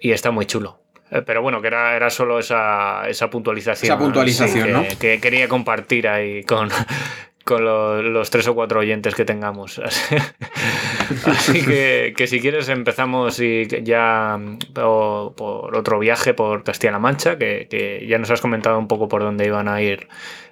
[0.01, 0.81] y está muy chulo.
[1.13, 3.93] Eh, pero bueno, que era, era solo esa, esa puntualización.
[3.93, 4.85] Esa puntualización, ¿no?
[4.99, 6.71] Que quería compartir ahí con,
[7.49, 9.81] con los, tres o cuatro oyentes que tengamos.
[11.25, 14.39] Así que, si quieres empezamos y ya
[14.75, 19.47] por, otro viaje por Castilla-La Mancha, que, ya nos has comentado un poco por dónde
[19.47, 20.09] iban a ir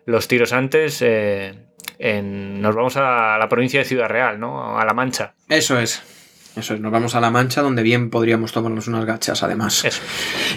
[0.06, 1.02] los tiros antes.
[1.02, 1.52] Eh,
[2.00, 4.78] nos vamos a la provincia de Ciudad Real, ¿no?
[4.78, 5.34] A La Mancha.
[5.50, 6.15] Eso es.
[6.56, 9.84] Eso es, nos vamos a La Mancha, donde bien podríamos tomarnos unas gachas, además.
[9.84, 10.00] Eso.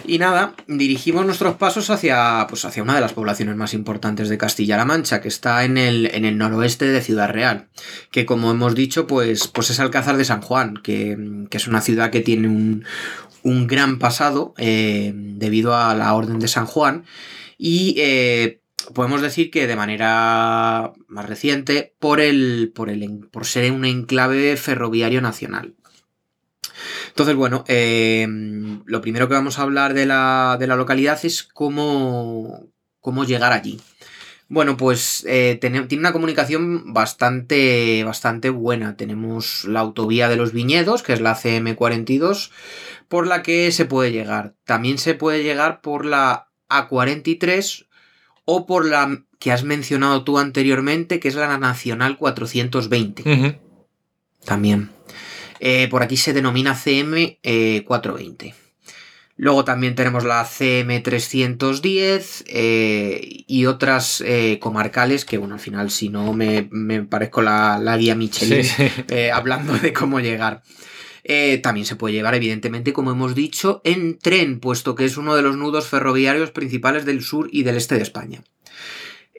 [0.06, 4.38] Y nada, dirigimos nuestros pasos hacia, pues, hacia una de las poblaciones más importantes de
[4.38, 7.68] Castilla-La Mancha, que está en el, en el noroeste de Ciudad Real,
[8.12, 11.82] que como hemos dicho, pues, pues es Alcázar de San Juan, que, que es una
[11.82, 12.86] ciudad que tiene un,
[13.44, 17.06] un gran pasado eh, debido a la Orden de San Juan
[17.58, 18.62] y eh,
[18.94, 24.56] podemos decir que de manera más reciente por, el, por, el, por ser un enclave
[24.58, 25.76] ferroviario nacional.
[27.19, 28.25] Entonces, bueno, eh,
[28.86, 33.51] lo primero que vamos a hablar de la, de la localidad es cómo, cómo llegar
[33.51, 33.82] allí.
[34.47, 38.95] Bueno, pues eh, tiene, tiene, una comunicación bastante, bastante buena.
[38.95, 42.51] Tenemos la autovía de los viñedos, que es la CM42,
[43.10, 44.55] por la que se puede llegar.
[44.63, 47.88] También se puede llegar por la A43
[48.45, 53.23] o por la que has mencionado tú anteriormente, que es la Nacional 420.
[53.23, 53.60] Uh -huh.
[54.45, 54.89] También.
[55.60, 57.39] Eh, por aquí se denomina CM420.
[57.43, 58.54] Eh,
[59.39, 66.10] Luego también tenemos la CM310 eh, y otras eh, comarcales que, bueno, al final, si
[66.10, 69.04] no, me, me parezco la, la, guía Michelin sí, sí.
[69.08, 70.62] Eh, hablando de cómo llegar.
[71.62, 75.41] También se puede llegar, evidentemente, como hemos dicho, en tren, puesto que es uno de
[75.41, 78.43] los nudos ferroviarios principales del sur y del este de España.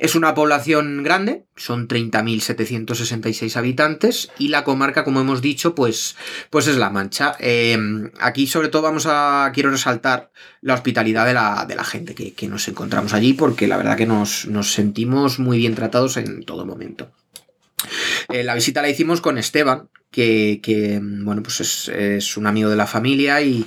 [0.00, 6.16] Es una población grande, son 30.766 habitantes y la comarca, como hemos dicho, pues,
[6.48, 7.36] pues es La Mancha.
[7.38, 7.76] Eh,
[8.18, 10.32] aquí sobre todo vamos a, quiero resaltar
[10.62, 13.98] la hospitalidad de la, de la gente que, que, nos encontramos allí porque la verdad
[13.98, 17.12] que nos, nos sentimos muy bien tratados en todo momento.
[18.30, 22.70] Eh, la visita la hicimos con Esteban, que, que bueno, pues es, es, un amigo
[22.70, 23.66] de la familia y,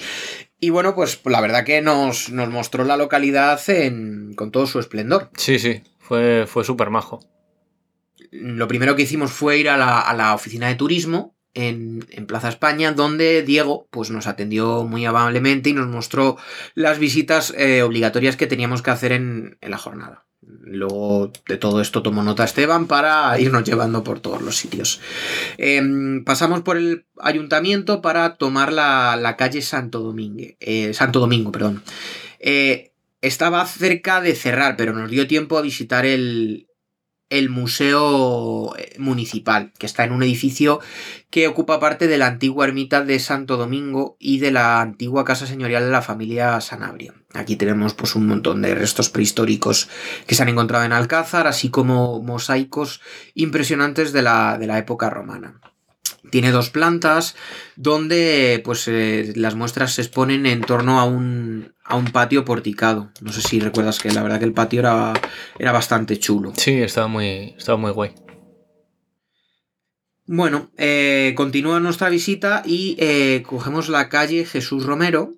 [0.59, 4.79] y bueno, pues la verdad que nos, nos mostró la localidad en, con todo su
[4.79, 5.29] esplendor.
[5.37, 7.19] Sí, sí, fue, fue súper majo.
[8.31, 12.25] Lo primero que hicimos fue ir a la, a la oficina de turismo en, en,
[12.25, 16.37] Plaza España, donde Diego pues, nos atendió muy amablemente y nos mostró
[16.75, 20.25] las visitas eh, obligatorias que teníamos que hacer en, en, la jornada.
[20.41, 24.99] Luego de todo esto tomó nota Esteban para irnos llevando por todos los sitios.
[25.57, 25.81] Eh,
[26.25, 30.43] pasamos por el ayuntamiento para tomar la, la calle Santo Domingo.
[30.59, 31.83] Eh, Santo Domingo, perdón.
[32.39, 32.92] Eh,
[33.23, 36.67] estaba cerca de cerrar, pero nos dio tiempo a visitar el,
[37.29, 40.81] el Museo Municipal, que está en un edificio
[41.29, 45.47] que ocupa parte de la antigua ermita de Santo Domingo y de la antigua casa
[45.47, 47.13] señorial de la familia Sanabria.
[47.33, 49.87] Aquí tenemos pues un montón de restos prehistóricos
[50.27, 52.99] que se han encontrado en Alcázar, así como mosaicos
[53.35, 55.61] impresionantes de la, de la época romana.
[56.29, 57.35] Tiene dos plantas
[57.77, 63.11] donde pues, eh, las muestras se exponen en torno a un, a un patio porticado.
[63.21, 65.13] No sé si recuerdas que la verdad que el patio era,
[65.59, 66.53] era bastante chulo.
[66.55, 68.11] Sí, estaba muy, estaba muy guay.
[70.25, 75.35] Bueno, eh, continúa nuestra visita y eh, cogemos la calle Jesús Romero.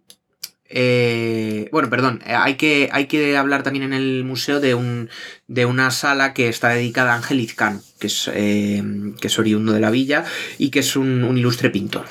[0.67, 5.10] Eh, bueno, perdón, hay que, hay que hablar también en el museo de, un,
[5.47, 8.84] de una sala que está dedicada a Ángel Izcano, que es, eh,
[9.19, 10.23] que es oriundo de la villa
[10.58, 12.05] y que es un, un ilustre pintor.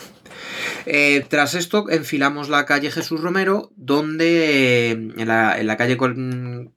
[0.86, 6.74] Eh, tras esto, enfilamos la calle Jesús Romero, donde en la, en la calle con,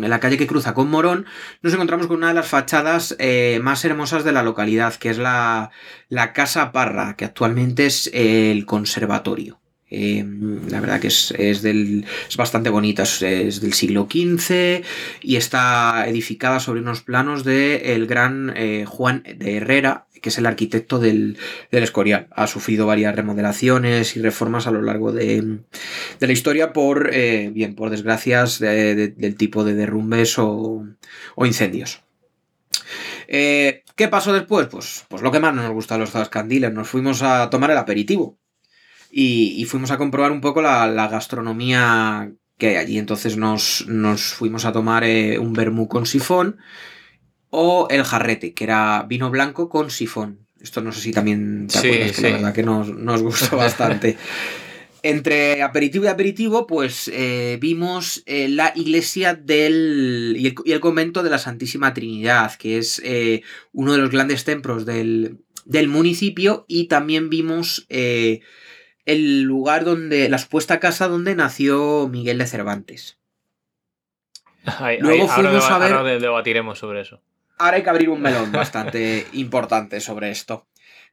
[0.00, 1.26] la calle que cruza con Morón,
[1.62, 5.18] nos encontramos con una de las fachadas eh, más hermosas de la localidad, que es
[5.18, 5.70] la,
[6.08, 9.59] la Casa Parra, que actualmente es el conservatorio.
[9.90, 10.24] Eh,
[10.68, 14.84] la verdad que es, es, del, es bastante bonita, es, del siglo XV
[15.20, 20.38] y está edificada sobre unos planos del de gran eh, Juan de Herrera, que es
[20.38, 21.38] el arquitecto del,
[21.70, 22.28] del, Escorial.
[22.30, 25.60] Ha sufrido varias remodelaciones y reformas a lo largo de,
[26.20, 30.86] de la historia por, eh, bien, por desgracias de, de, del tipo de derrumbes o,
[31.34, 32.02] o incendios.
[33.28, 34.66] Eh, ¿Qué pasó después?
[34.68, 36.72] Pues, pues lo que más nos gusta a los Zascandiles.
[36.72, 38.38] Nos fuimos a tomar el aperitivo
[39.10, 42.98] y, y fuimos a comprobar un poco la, la, gastronomía que hay allí.
[42.98, 46.58] Entonces nos, nos fuimos a tomar eh, un vermú con sifón
[47.50, 50.46] o el jarrete, que era vino blanco con sifón.
[50.60, 52.22] Esto no sé si también te acuerdas, sí, que sí.
[52.22, 54.16] la verdad que nos, nos gustó bastante.
[55.02, 60.80] Entre aperitivo y aperitivo, pues eh, vimos eh, la iglesia del y el, y el,
[60.80, 63.42] convento de la Santísima Trinidad, que es eh,
[63.72, 67.86] uno de los grandes templos del, del municipio, y también vimos
[69.12, 73.18] el lugar donde, la supuesta casa donde nació Miguel de Cervantes.
[74.64, 75.92] Ay, Luego ay, fuimos ahora, a ver.
[75.92, 77.20] Ahora debatiremos sobre eso.
[77.58, 80.66] Ahora hay que abrir un melón bastante importante sobre esto.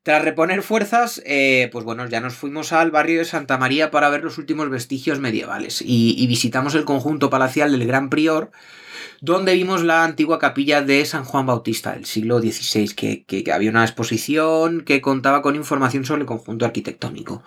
[0.03, 4.09] Tras reponer fuerzas, eh, pues bueno, ya nos fuimos al barrio de Santa María para
[4.09, 8.51] ver los últimos vestigios medievales y, visitamos el conjunto palacial del Gran Prior,
[9.19, 13.69] donde vimos la antigua capilla de San Juan Bautista del siglo XVI, que, que, había
[13.69, 17.43] una exposición que contaba con información sobre el conjunto arquitectónico.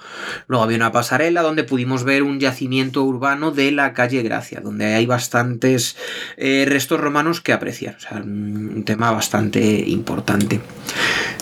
[0.47, 4.95] Luego había una pasarela donde pudimos ver un yacimiento urbano de la calle Gracia, donde
[4.95, 5.97] hay bastantes
[6.37, 7.97] eh, restos romanos que apreciar.
[7.97, 10.61] O sea, un tema bastante importante.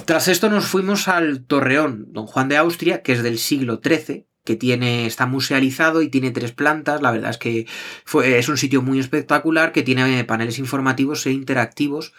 [0.09, 4.27] Tras esto nos fuimos al Torreón, Don Juan de Austria, que es del siglo XIII,
[4.43, 7.03] que tiene, está musealizado y tiene tres plantas.
[7.03, 7.67] La verdad es que
[8.25, 12.15] es un sitio muy espectacular que tiene paneles informativos e interactivos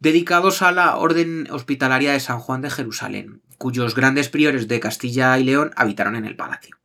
[0.00, 5.38] dedicados a la Orden Hospitalaria de San Juan de Jerusalén, cuyos grandes priores de Castilla
[5.38, 6.76] y León habitaron en el palacio.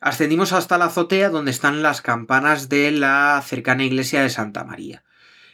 [0.00, 5.04] Ascendimos hasta la azotea donde están las campanas de la cercana iglesia de Santa María.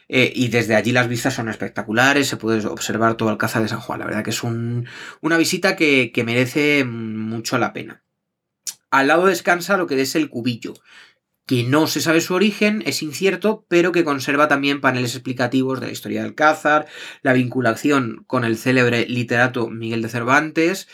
[0.07, 3.69] Eh, y desde allí las vistas son espectaculares, se puede observar todo el Alcázar de
[3.69, 3.99] San Juan.
[3.99, 8.03] La verdad que es una visita que merece mucho la pena.
[8.91, 10.73] Al lado descansa lo que es el cubillo,
[11.45, 15.87] que no se sabe su origen, es incierto, pero que conserva también paneles explicativos de
[15.87, 16.87] la historia del Alcázar,
[17.21, 20.87] la vinculación con el célebre literato Miguel de Cervantes,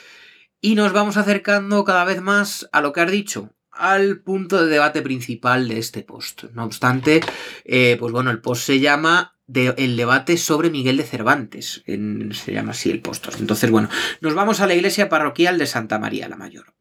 [0.60, 4.72] y nos vamos acercando cada vez más a lo que has dicho, al punto de
[4.72, 6.44] debate principal de este post.
[6.54, 7.22] No obstante,
[7.66, 12.72] eh, pues bueno, el post se llama el debate sobre Miguel de Cervantes, se llama
[12.72, 13.28] así el post.
[13.40, 13.90] Entonces, bueno,
[14.22, 16.76] nos vamos a la iglesia parroquial de Santa María la Mayor.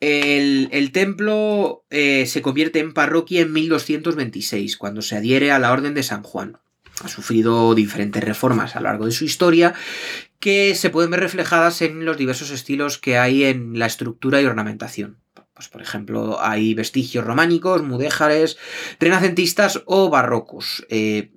[0.00, 5.94] El, templo eh, se convierte en parroquia en 1226, cuando se adhiere a la Orden
[5.94, 6.58] de San Juan.
[7.02, 9.74] Ha sufrido diferentes reformas a lo largo de su historia
[10.40, 14.46] que se pueden ver reflejadas en los diversos estilos que hay en la estructura y
[14.46, 15.23] ornamentación.
[15.54, 18.58] Pues, por ejemplo, hay vestigios románicos, mudéjares,
[18.98, 20.84] renacentistas o barrocos.
[20.88, 21.30] Eh,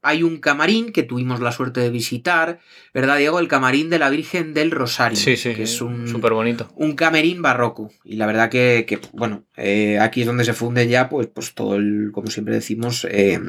[0.00, 2.60] hay un camarín que tuvimos la suerte de visitar,
[2.94, 3.40] ¿verdad, Diego?
[3.40, 5.18] El camarín de la Virgen del Rosario.
[5.18, 6.70] Sí, sí, que es un súper bonito.
[6.76, 7.90] Un camerín barroco.
[8.04, 11.76] Y la verdad que, bueno, eh, aquí es donde se funde ya, pues, pues todo
[11.76, 13.40] el, como siempre decimos, eh,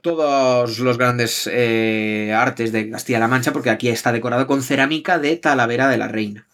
[0.00, 5.36] todos los grandes eh, artes de Castilla-La Mancha, porque aquí está decorado con cerámica de
[5.36, 6.46] Talavera de la Reina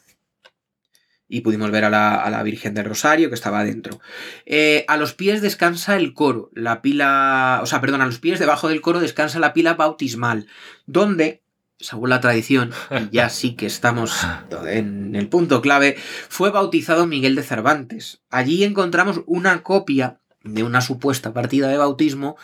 [1.29, 4.01] y pudimos ver a la, Virgen del Rosario que estaba adentro.
[4.47, 8.39] Eh, a los pies descansa el coro, la pila, o sea, perdón, a los pies
[8.39, 10.47] debajo del coro descansa la pila bautismal,
[10.87, 11.43] donde,
[11.79, 14.27] según la tradición, y ya sí que estamos
[14.67, 15.97] en el punto clave,
[16.29, 18.23] fue bautizado Miguel de Cervantes.
[18.31, 22.37] Allí encontramos una copia de una supuesta partida de bautismo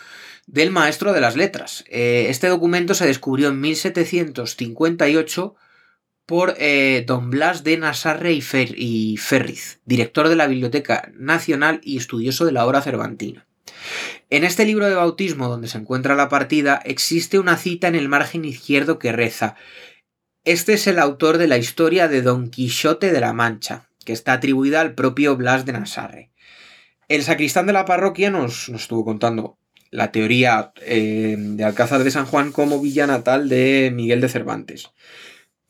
[0.45, 1.85] del maestro de las letras.
[1.87, 5.55] Eh, este documento se descubrió en 1758
[6.25, 12.45] por eh, don Blas de Nasarre y, Ferriz, director de la Biblioteca Nacional y estudioso
[12.45, 13.45] de la obra cervantina.
[14.29, 18.09] En este libro de bautismo donde se encuentra la partida existe una cita en el
[18.09, 19.55] margen izquierdo que reza
[20.43, 24.33] Este es el autor de la historia de Don Quijote de la Mancha, que está
[24.33, 26.31] atribuida al propio Blas de Nasarre.
[27.07, 29.59] El sacristán de la parroquia nos, estuvo contando
[29.91, 34.89] la teoría eh, de Alcázar de San Juan como villa natal de Miguel de Cervantes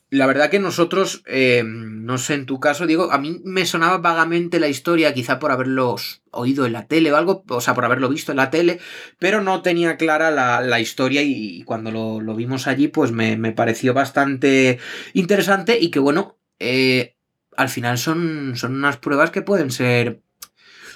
[0.10, 3.97] la verdad que nosotros, eh, no sé en tu caso, digo, a mí me sonaba
[3.97, 5.95] vagamente la historia, quizá por haberlo
[6.32, 8.80] oído en la tele o algo, o sea, por haberlo visto en la tele,
[9.18, 14.80] pero no tenía clara la, historia y, cuando lo, vimos allí, pues me, pareció bastante
[15.14, 17.16] interesante y que bueno, eh,
[17.58, 20.22] al final son, son unas pruebas que pueden ser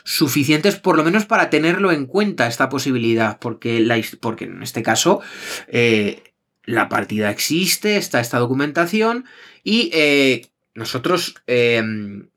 [0.03, 4.83] suficientes por lo menos para tenerlo en cuenta esta posibilidad, porque, la, porque en este
[4.83, 5.21] caso...
[5.67, 6.23] Eh,
[6.69, 9.25] la partida existe, está esta documentación
[9.63, 10.45] y eh,
[10.75, 11.81] nosotros, eh,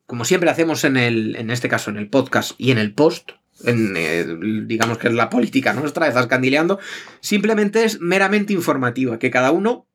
[0.07, 3.33] como siempre hacemos en, el, en este caso en el podcast y en el post,
[3.67, 4.27] eh,
[4.65, 6.79] digamos que es la política nuestra, estás candileando,
[7.21, 9.87] simplemente es meramente informativa, que cada uno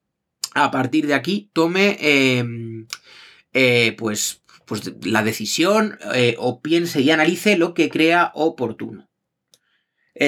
[0.54, 2.86] a partir de aquí tome
[3.98, 5.98] pues, pues la decisión
[6.38, 9.10] o piense y analice lo que crea oportuno.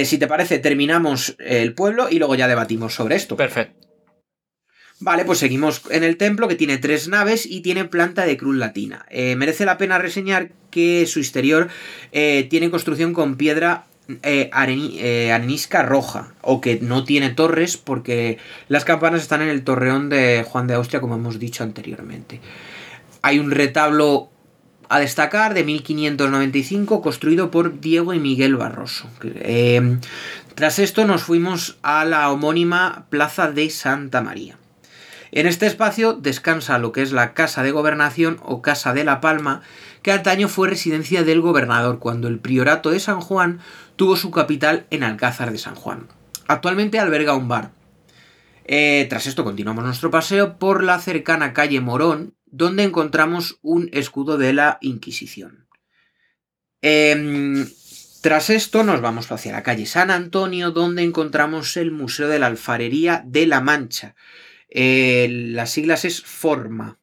[0.04, 3.38] si te parece, terminamos el pueblo y luego ya debatimos sobre esto.
[3.38, 3.89] Perfecto.
[5.02, 8.58] Vale, pues seguimos en el templo que tiene tres naves y tiene planta de cruz
[8.58, 9.06] latina.
[9.10, 11.70] Eh, merece la pena reseñar que su exterior
[12.12, 13.86] eh, tiene construcción con piedra
[14.24, 20.10] eh, arenisca roja o que no tiene torres porque las campanas están en el torreón
[20.10, 22.42] de Juan de Austria como hemos dicho anteriormente.
[23.22, 24.30] Hay un retablo
[24.90, 29.08] a destacar de 1595 construido por Diego y Miguel Barroso.
[30.56, 34.59] tras esto nos fuimos a la homónima Plaza de Santa María.
[35.32, 39.22] En este espacio descansa lo que es la Casa de Gobernación o Casa de la
[39.22, 39.62] Palma,
[40.02, 43.60] que antaño fue residencia del gobernador cuando el Priorato de San Juan
[43.96, 46.08] tuvo su capital en Alcázar de San Juan.
[46.48, 47.72] Actualmente alberga un bar.
[48.66, 54.38] Eh, tras esto continuamos nuestro paseo por la cercana calle Morón, donde encontramos un escudo
[54.38, 55.68] de la Inquisición.
[56.82, 57.68] Em,
[58.22, 62.48] tras esto nos vamos hacia la calle San Antonio, donde encontramos el Museo de la
[62.48, 64.16] Alfarería de la Mancha.
[64.70, 67.00] Eh, las siglas es Forma.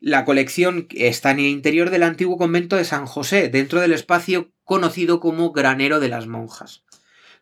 [0.00, 4.52] La colección está en el interior del antiguo convento de San José, dentro del espacio
[4.64, 6.84] conocido como Granero de las Monjas.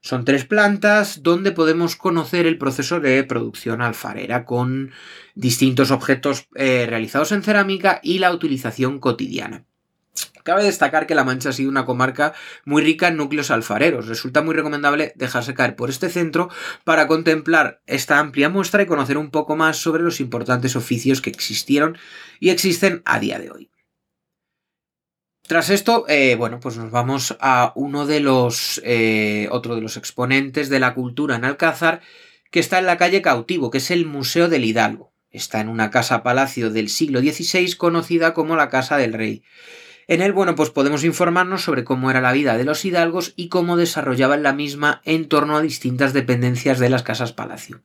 [0.00, 4.90] Son tres plantas donde podemos conocer el proceso de producción alfarera con
[5.36, 9.64] distintos objetos eh, realizados en cerámica y la utilización cotidiana.
[10.43, 12.34] Cabe destacar que La Mancha ha sido una comarca
[12.64, 14.09] muy rica en núcleos alfareros.
[14.09, 16.49] Resulta muy recomendable dejarse caer por este centro
[16.84, 21.30] para contemplar esta amplia muestra y conocer un poco más sobre los importantes oficios que
[21.30, 21.99] existieron
[22.40, 23.70] y existen a día de hoy.
[25.47, 28.80] Tras esto, eh, bueno, pues nos vamos a uno de los.
[28.84, 32.01] Eh, otro de los exponentes de la cultura en Alcázar,
[32.51, 35.12] que está en la calle Cautivo, que es el Museo del Hidalgo.
[35.30, 39.43] Está en una casa palacio del siglo XVI conocida como la Casa del Rey.
[40.12, 43.48] En él, bueno, pues podemos informarnos sobre cómo era la vida de los hidalgos y
[43.48, 47.80] cómo desarrollaban la misma en torno a distintas dependencias de las casas palacio.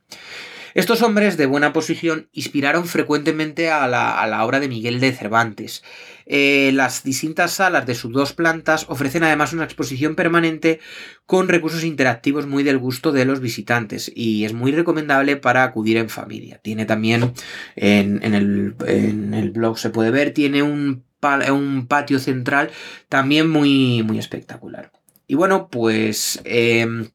[0.74, 5.82] Estos hombres de buena posición inspiraron frecuentemente a la, obra de Miguel de Cervantes.
[6.26, 10.80] Eh, las distintas salas de sus dos plantas ofrecen además una exposición permanente
[11.24, 15.96] con recursos interactivos muy del gusto de los visitantes y es muy recomendable para acudir
[15.96, 16.60] en familia.
[16.62, 17.32] Tiene también
[17.74, 22.70] en, el, blog se puede ver, tiene un, patio central
[23.08, 24.92] también muy, muy espectacular.
[25.26, 27.10] Y bueno, pues em,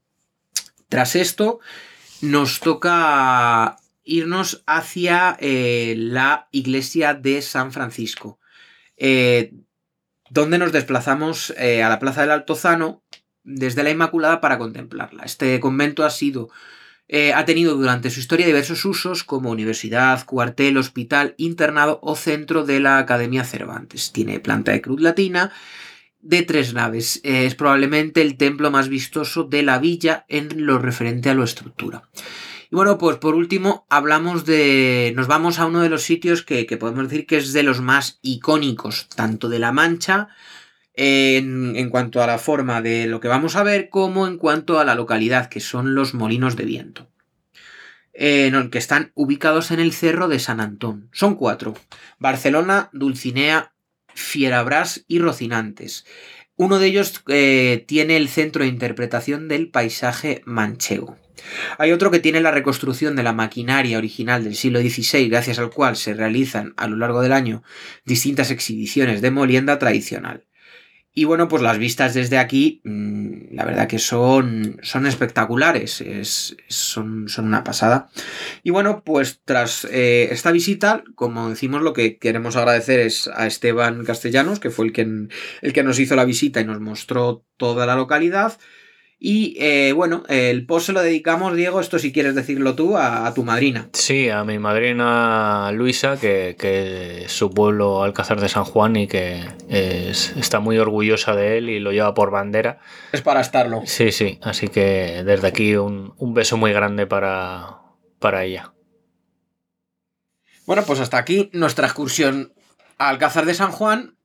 [0.90, 1.60] tras esto
[2.22, 8.40] nos toca irnos hacia eh, la iglesia de San Francisco,
[8.98, 9.54] eh,
[10.30, 13.04] donde nos desplazamos eh, a la Plaza del Altozano
[13.44, 15.24] desde la Inmaculada para contemplarla.
[15.24, 16.50] Este convento ha sido
[17.36, 22.80] ha tenido durante su historia diversos usos como universidad, cuartel, hospital, internado o centro de
[22.80, 24.12] la Academia Cervantes.
[24.12, 25.52] Tiene planta de cruz latina
[26.24, 27.20] de tres naves.
[27.24, 32.04] es probablemente el templo más vistoso de la villa en lo referente a la estructura.
[32.72, 35.14] Y bueno, pues por último hablamos de...
[35.16, 38.20] nos vamos a uno de los sitios que, podemos decir que es de los más
[38.24, 40.30] icónicos, tanto de La Mancha,
[40.96, 44.86] en, cuanto a la forma de lo que vamos a ver, como en cuanto a
[44.86, 47.10] la localidad, que son los molinos de viento.
[48.14, 51.10] Eh, que están ubicados en el cerro de San Antón.
[51.12, 51.74] Son cuatro.
[52.20, 53.74] Barcelona, Dulcinea,
[54.14, 56.06] Fierabras y Rocinantes.
[56.56, 61.18] Uno de ellos eh, tiene el centro de interpretación del paisaje manchego.
[61.80, 65.72] Hay otro que tiene la reconstrucción de la maquinaria original del siglo XVI, gracias al
[65.72, 67.64] cual se realizan a lo largo del año
[68.06, 70.46] distintas exhibiciones de molienda tradicional.
[71.16, 76.58] Y bueno, pues las vistas desde aquí, mm, la verdad que son, son espectaculares, es,
[76.68, 78.10] son, son, una pasada.
[78.64, 83.46] Y bueno, pues tras eh, esta visita, como decimos, lo que queremos agradecer es a
[83.46, 85.30] Esteban Castellanos, que fue el
[85.62, 88.58] el que nos hizo la visita y nos mostró toda la localidad.
[89.26, 93.34] Y eh, bueno, el post se lo dedicamos, Diego, esto si quieres decirlo tú, a,
[93.34, 93.88] tu madrina.
[93.94, 96.58] Sí, a mi madrina Luisa, que,
[97.24, 101.80] es su pueblo Alcázar de San Juan y que está muy orgullosa de él y
[101.80, 102.82] lo lleva por bandera.
[103.14, 103.84] Es para estarlo.
[103.86, 107.78] Sí, sí, así que desde aquí un, beso muy grande para,
[108.20, 108.74] para ella.
[110.66, 112.52] Bueno, pues hasta aquí nuestra excursión
[112.98, 114.18] a Alcázar de San Juan.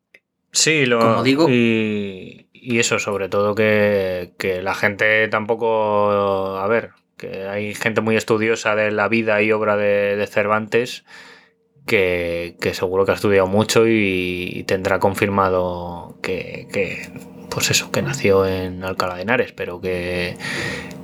[0.50, 1.46] Sí, lo como digo.
[1.48, 4.32] Y, y eso, sobre todo que,
[4.62, 9.76] la gente tampoco, a ver, que hay gente muy estudiosa de la vida y obra
[9.76, 11.04] de, Cervantes
[11.86, 16.66] que, seguro que ha estudiado mucho y, tendrá confirmado que,
[17.50, 20.36] pues eso, que nació en Alcalá de Henares, pero que,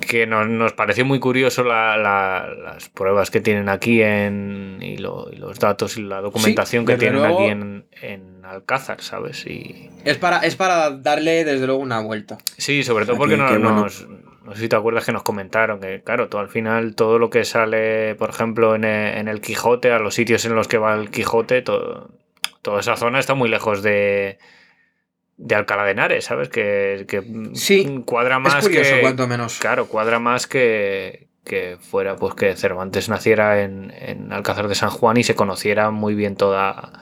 [0.01, 6.03] que nos, pareció muy curioso las pruebas que tienen aquí en, y, los datos y
[6.03, 9.47] la documentación que tienen aquí en, Alcázar, ¿sabes?
[9.47, 9.89] Y...
[10.05, 12.37] Es, para, es para darle desde luego una vuelta.
[12.59, 14.07] Sí, sobre todo porque no, nos,
[14.45, 17.31] no sé si te acuerdas que nos comentaron que, claro, todo al final, todo lo
[17.31, 21.09] que sale, por ejemplo, en el, Quijote, a los sitios en los que va el
[21.11, 22.11] Quijote, todo,
[22.61, 24.39] toda esa zona está muy lejos de,
[25.37, 26.49] de Alcalá de Henares, ¿sabes?
[26.49, 27.07] Que,
[27.55, 29.01] sí, cuadra más es curioso, que.
[29.01, 29.59] cuanto menos.
[29.59, 34.91] Claro, cuadra más que, que fuera pues que Cervantes naciera en, en, Alcázar de San
[34.91, 36.93] Juan y se conociera muy bien toda,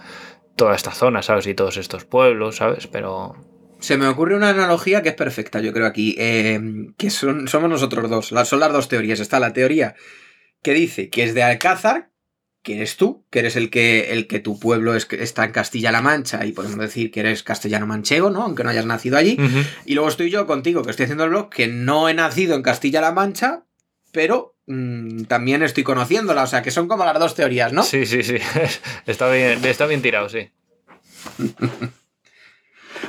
[0.57, 1.47] toda esta zona, ¿sabes?
[1.47, 2.87] Y todos estos pueblos, ¿sabes?
[2.87, 3.37] Pero.
[3.81, 6.15] Se me ocurre una analogía que es perfecta, yo creo, aquí.
[6.19, 6.61] Eh,
[6.97, 8.29] que son, somos nosotros dos.
[8.49, 9.19] son las dos teorías.
[9.19, 9.97] Está la teoría
[10.63, 12.12] que dice que es de Alcázar,
[12.63, 16.47] que eres tú, que eres el que, el que tu pueblo está en Castilla-La Mancha
[16.47, 18.43] y podemos decir que eres castellano-manchego, ¿no?
[18.43, 19.37] Aunque no hayas nacido allí.
[19.85, 22.63] Y luego estoy yo contigo, que estoy haciendo el blog, que no he nacido en
[22.63, 23.65] Castilla-La Mancha,
[24.13, 27.83] pero mm, también estoy conociéndola, o sea que son como las dos teorías, ¿no?
[27.83, 28.37] Sí, sí, sí.
[29.07, 30.51] está bien, está bien tirado, sí.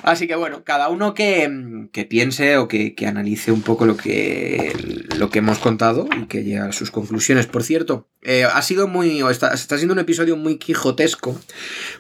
[0.02, 4.74] Así que bueno, cada uno que, piense o que, analice un poco lo que,
[5.18, 7.48] lo que hemos contado y que llegue a sus conclusiones.
[7.48, 9.22] Por cierto, eh, ha sido muy.
[9.30, 11.40] Está, está, siendo un episodio muy quijotesco.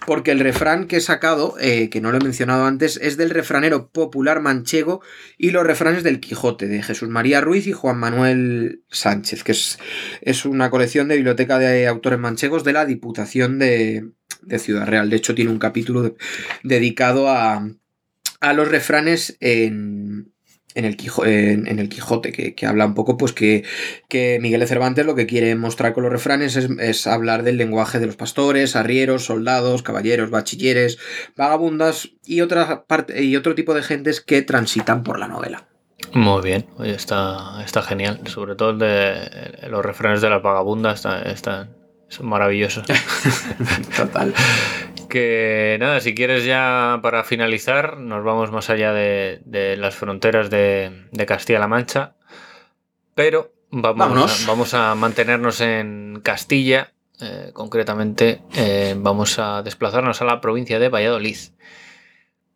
[0.05, 3.29] Porque el refrán que he sacado, eh, que no lo he mencionado antes, es del
[3.29, 5.01] refranero popular manchego
[5.37, 9.79] y los refranes del Quijote, de Jesús María Ruiz y Juan Manuel Sánchez, que es,
[10.21, 15.09] es una colección de biblioteca de autores manchegos de la Diputación de, de Ciudad Real.
[15.09, 16.15] De hecho, tiene un capítulo
[16.63, 17.67] dedicado a,
[18.43, 20.33] a los refranes en,
[20.75, 23.63] en el, en, el Quijote, que, habla un poco, pues que,
[24.09, 27.99] que, Miguel de Cervantes lo que quiere mostrar con los refranes es, hablar del lenguaje
[27.99, 30.99] de los pastores, arrieros, soldados, caballeros, bachilleres,
[31.37, 35.69] vagabundas y, otra parte, y otro tipo de gentes que transitan por la novela.
[36.11, 38.19] Muy bien, está, está genial.
[38.25, 41.77] Sobre todo el de los refranes de las vagabundas están,
[42.09, 42.85] son maravillosos.
[43.97, 44.33] Total.
[45.13, 51.05] Que nada, si quieres ya para finalizar, nos vamos más allá de, las fronteras de,
[51.27, 52.15] Castilla-La Mancha,
[53.13, 60.25] pero vamos, a, vamos a mantenernos en Castilla, eh, concretamente eh, vamos a desplazarnos a
[60.25, 61.37] la provincia de Valladolid.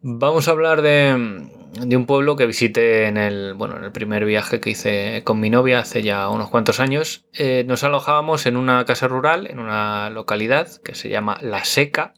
[0.01, 4.59] Vamos a hablar de, un pueblo que visité en el, bueno, en el primer viaje
[4.59, 7.23] que hice con mi novia hace ya unos cuantos años.
[7.33, 12.15] Eh, nos alojábamos en una casa rural, en una localidad que se llama La Seca,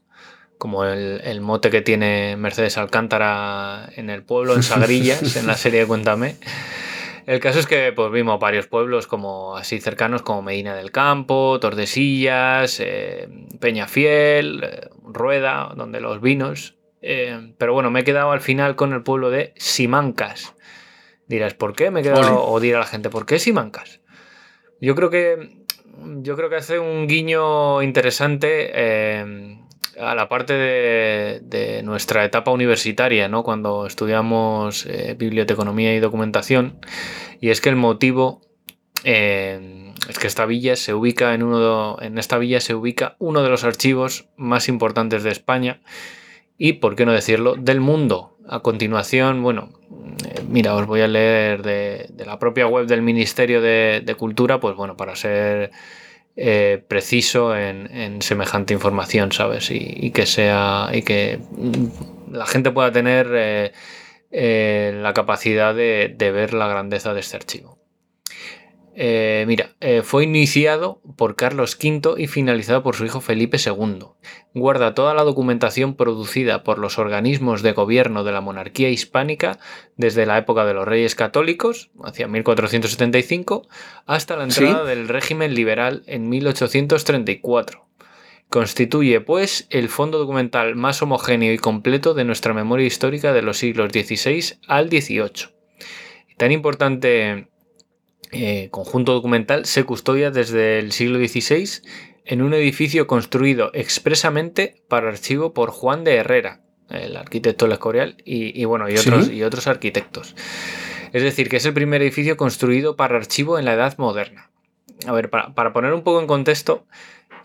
[0.60, 5.88] como el, mote que tiene Mercedes Alcántara en el pueblo, en Sagrillas, en la serie
[5.88, 6.36] Cuéntame.
[7.26, 11.60] El caso es que pues, vimos varios pueblos como así cercanos como Medina del Campo,
[11.62, 13.30] Tordesillas, eh,
[13.62, 16.76] Peñafiel, eh, Rueda, donde los vinos.
[17.02, 20.56] Eh, pero bueno, me he quedado al final con el pueblo de Simancas.
[21.26, 21.90] Dirás, ¿por qué?
[21.90, 24.02] Me he quedado, o dirá la gente, ¿por qué Simancas?
[24.82, 25.58] Yo creo que
[26.22, 28.72] yo creo que hace un guiño interesante
[29.98, 33.44] a la parte de, nuestra etapa universitaria, ¿no?
[33.44, 36.80] cuando estudiamos eh, biblioteconomía y documentación,
[37.40, 38.42] y es que el motivo
[39.04, 43.16] eh, es que esta villa se ubica en uno de, en esta villa se ubica
[43.20, 45.80] uno de los archivos más importantes de España
[46.58, 48.36] y, por qué no decirlo, del mundo.
[48.48, 49.70] A continuación, bueno,
[50.26, 54.60] eh, mira, os voy a leer de, la propia web del Ministerio de, de Cultura,
[54.60, 55.72] pues bueno, para ser
[56.36, 59.70] eh, preciso en, semejante información, ¿sabes?
[59.72, 60.90] Y, que sea.
[60.94, 61.40] y que
[62.32, 63.72] la gente pueda tener eh,
[64.32, 67.78] eh, la capacidad de, ver la grandeza de este archivo.
[69.02, 74.08] Eh, mira, eh, fue iniciado por Carlos V y finalizado por su hijo Felipe II.
[74.54, 79.58] Guarda toda la documentación producida por los organismos de gobierno de la monarquía hispánica
[79.96, 83.70] desde la época de los reyes católicos, hacia 1475,
[84.06, 87.88] hasta la entrada del régimen liberal en 1834.
[88.50, 93.60] Constituye, pues, el fondo documental más homogéneo y completo de nuestra memoria histórica de los
[93.60, 95.56] siglos XVI al XVIII.
[96.36, 97.48] Tan importante
[98.32, 101.82] eh, conjunto documental se custodia desde el siglo XVI
[102.26, 108.18] en un edificio construido expresamente para archivo por Juan de Herrera, el arquitecto del Escorial,
[108.24, 110.36] y, bueno, y otros, y otros arquitectos.
[111.12, 114.52] Es decir, que es el primer edificio construido para archivo en la Edad Moderna.
[115.08, 116.86] A ver, para, poner un poco en contexto,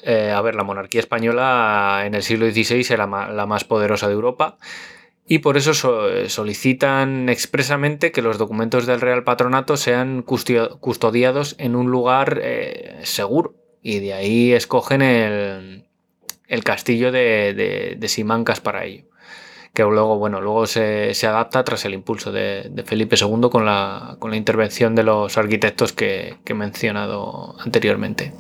[0.03, 4.13] eh, a ver, la monarquía española en el siglo XVI era la más poderosa de
[4.13, 4.59] Europa
[5.27, 5.73] y por eso
[6.29, 13.55] solicitan expresamente que los documentos del Real Patronato sean custodiados en un lugar eh, seguro.
[13.83, 15.85] Y de ahí escogen el,
[16.63, 19.05] castillo de, Simancas para ello.
[19.73, 24.31] Que luego, bueno, luego se, adapta tras el impulso de, Felipe II con la, con
[24.31, 28.35] la, intervención de los arquitectos que, que he mencionado anteriormente.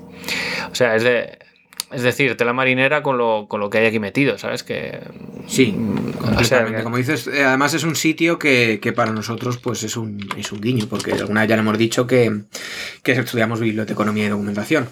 [0.70, 1.38] O sea, es de,
[1.94, 4.62] es decir, tela marinera con lo, que hay aquí metido, ¿sabes?
[4.62, 5.00] Que,
[5.46, 6.82] sí, mm, completamente.
[6.82, 10.60] Como dices, eh, además es un sitio que, para nosotros pues es un, es un
[10.60, 12.42] guiño, porque alguna vez ya le hemos dicho que,
[13.02, 14.88] que estudiamos biblioteconomía y documentación.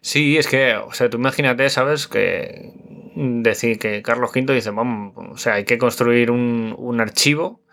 [0.00, 2.06] Sí, es que, o sea, tú imagínate, ¿sabes?
[2.06, 2.72] Que
[3.16, 7.63] decir que Carlos V dice, vamos, o sea, hay que construir un, un archivo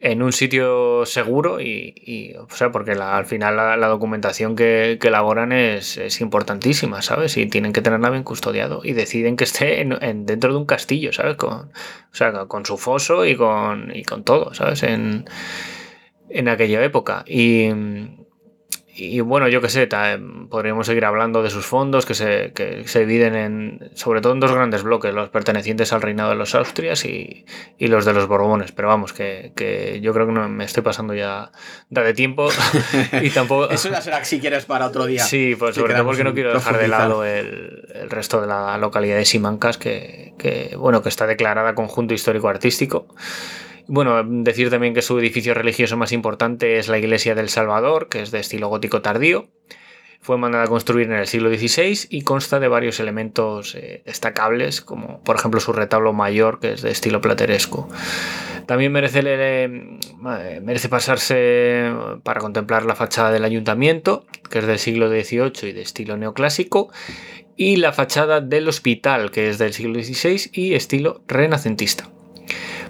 [0.00, 6.20] en un sitio seguro y, o sea, porque al final la, documentación que, elaboran es,
[6.20, 7.36] importantísima, ¿sabes?
[7.36, 11.12] Y tienen que tenerla bien custodiado y deciden que esté en, dentro de un castillo,
[11.12, 11.36] ¿sabes?
[11.36, 14.84] Con, o sea, con su foso y con, y con todo, ¿sabes?
[14.84, 15.24] En,
[16.30, 17.24] en aquella época.
[17.26, 17.70] Y,
[18.98, 19.88] y bueno, yo qué sé,
[20.50, 24.40] podríamos seguir hablando de sus fondos que se, que se dividen en, sobre todo en
[24.40, 27.46] dos grandes bloques, los pertenecientes al reinado de los Austrias y,
[27.78, 28.72] y los de los Borbones.
[28.72, 31.52] Pero vamos, que, que, yo creo que no me estoy pasando ya
[31.90, 32.48] de tiempo
[33.22, 33.70] y tampoco...
[33.70, 35.22] Eso ya será si quieres para otro día.
[35.22, 38.76] Sí, pues sobre todo porque no quiero dejar de lado el, el, resto de la
[38.78, 43.06] localidad de Simancas, que, que, bueno, que está declarada conjunto histórico-artístico.
[43.90, 48.20] Bueno, decir también que su edificio religioso más importante es la iglesia del Salvador, que
[48.20, 49.48] es de estilo gótico tardío.
[50.20, 54.82] Fue mandada a construir en el siglo XVI y consta de varios elementos eh, destacables,
[54.82, 57.88] como por ejemplo su retablo mayor, que es de estilo plateresco.
[58.66, 59.90] También merece, eh,
[60.62, 61.90] merece pasarse
[62.24, 66.92] para contemplar la fachada del ayuntamiento, que es del siglo XVIII y de estilo neoclásico,
[67.56, 72.10] y la fachada del hospital, que es del siglo XVI y estilo renacentista.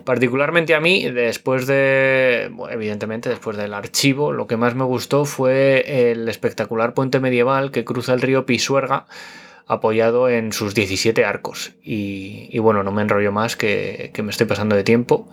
[0.04, 6.10] Particularmente a mí, después de, evidentemente, después del archivo, lo que más me gustó fue
[6.10, 9.06] el espectacular puente medieval que cruza el río Pisuerga
[9.68, 11.72] apoyado en sus 17 arcos.
[11.82, 15.30] Y, bueno, no me enrollo más que, me estoy pasando de tiempo.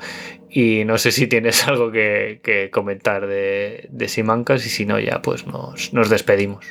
[0.49, 5.21] Y no sé si tienes algo que, comentar de, de, Simancas y si no, ya
[5.21, 6.65] pues nos, nos despedimos.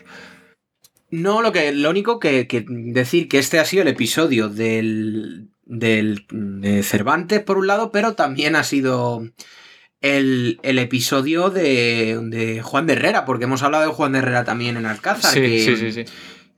[1.10, 5.48] No, lo, que, lo único que, que, decir que este ha sido el episodio del,
[5.66, 9.22] del, de Cervantes, por un lado, pero también ha sido
[10.00, 14.86] el, episodio de, Juan de Herrera, porque hemos hablado de Juan de Herrera también en
[14.86, 15.34] Alcázar.
[15.34, 16.06] que,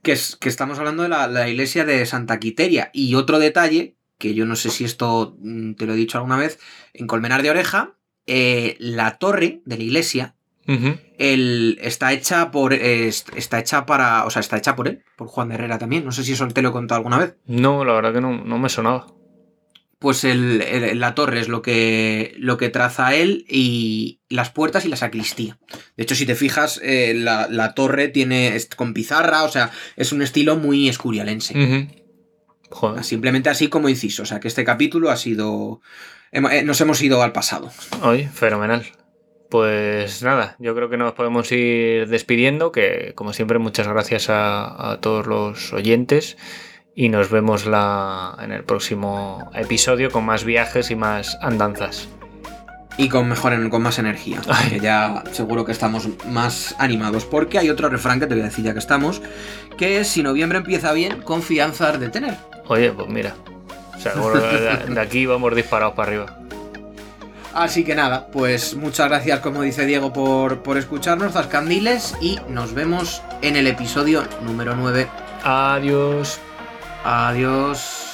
[0.01, 2.89] Que, es, que estamos hablando de la, iglesia de Santa Quiteria.
[2.93, 6.37] Y otro detalle, que yo no sé si esto mm, te lo he dicho alguna
[6.37, 6.59] vez,
[6.93, 10.36] en Colmenar de Oreja, eh, la torre de la iglesia
[11.17, 12.73] el, está hecha por.
[12.73, 14.25] está hecha para.
[14.25, 16.05] O sea, está hecha por él, por Juan de Herrera también.
[16.05, 17.35] No sé si eso te lo he contado alguna vez.
[17.45, 19.07] No, la verdad que no, no me sonaba.
[19.99, 24.89] Pues el, la torre es lo que, lo que traza él y las puertas y
[24.89, 25.57] la sacristía.
[25.95, 30.21] De hecho, si te fijas, eh, la, torre tiene con pizarra, o sea, es un
[30.21, 31.89] estilo muy escurialense.
[33.01, 34.21] Simplemente así como inciso.
[34.23, 35.81] O sea, que este capítulo ha sido.
[36.31, 37.71] Eh, nos hemos ido al pasado.
[38.03, 38.85] Hoy, fenomenal.
[39.49, 44.97] Pues nada, yo creo que nos podemos ir despidiendo, que como siempre muchas gracias a,
[45.01, 46.37] todos los oyentes
[46.95, 52.09] y nos vemos la, en el próximo episodio con más viajes y más andanzas.
[52.97, 57.69] Y con mejor, con más energía, que ya seguro que estamos más animados, porque hay
[57.69, 59.21] otro refrán que te voy a decir ya que estamos,
[59.77, 62.35] que es si noviembre empieza bien, confianza de tener.
[62.67, 63.35] Oye, pues mira,
[64.89, 66.39] de aquí vamos disparados para arriba.
[67.57, 72.75] Así que nada, pues muchas gracias, como dice Diego, por, por escucharnos, Zascandiles, y nos
[72.75, 75.07] vemos en el episodio número 9.
[75.43, 76.39] Adiós.
[77.03, 78.06] Adiós.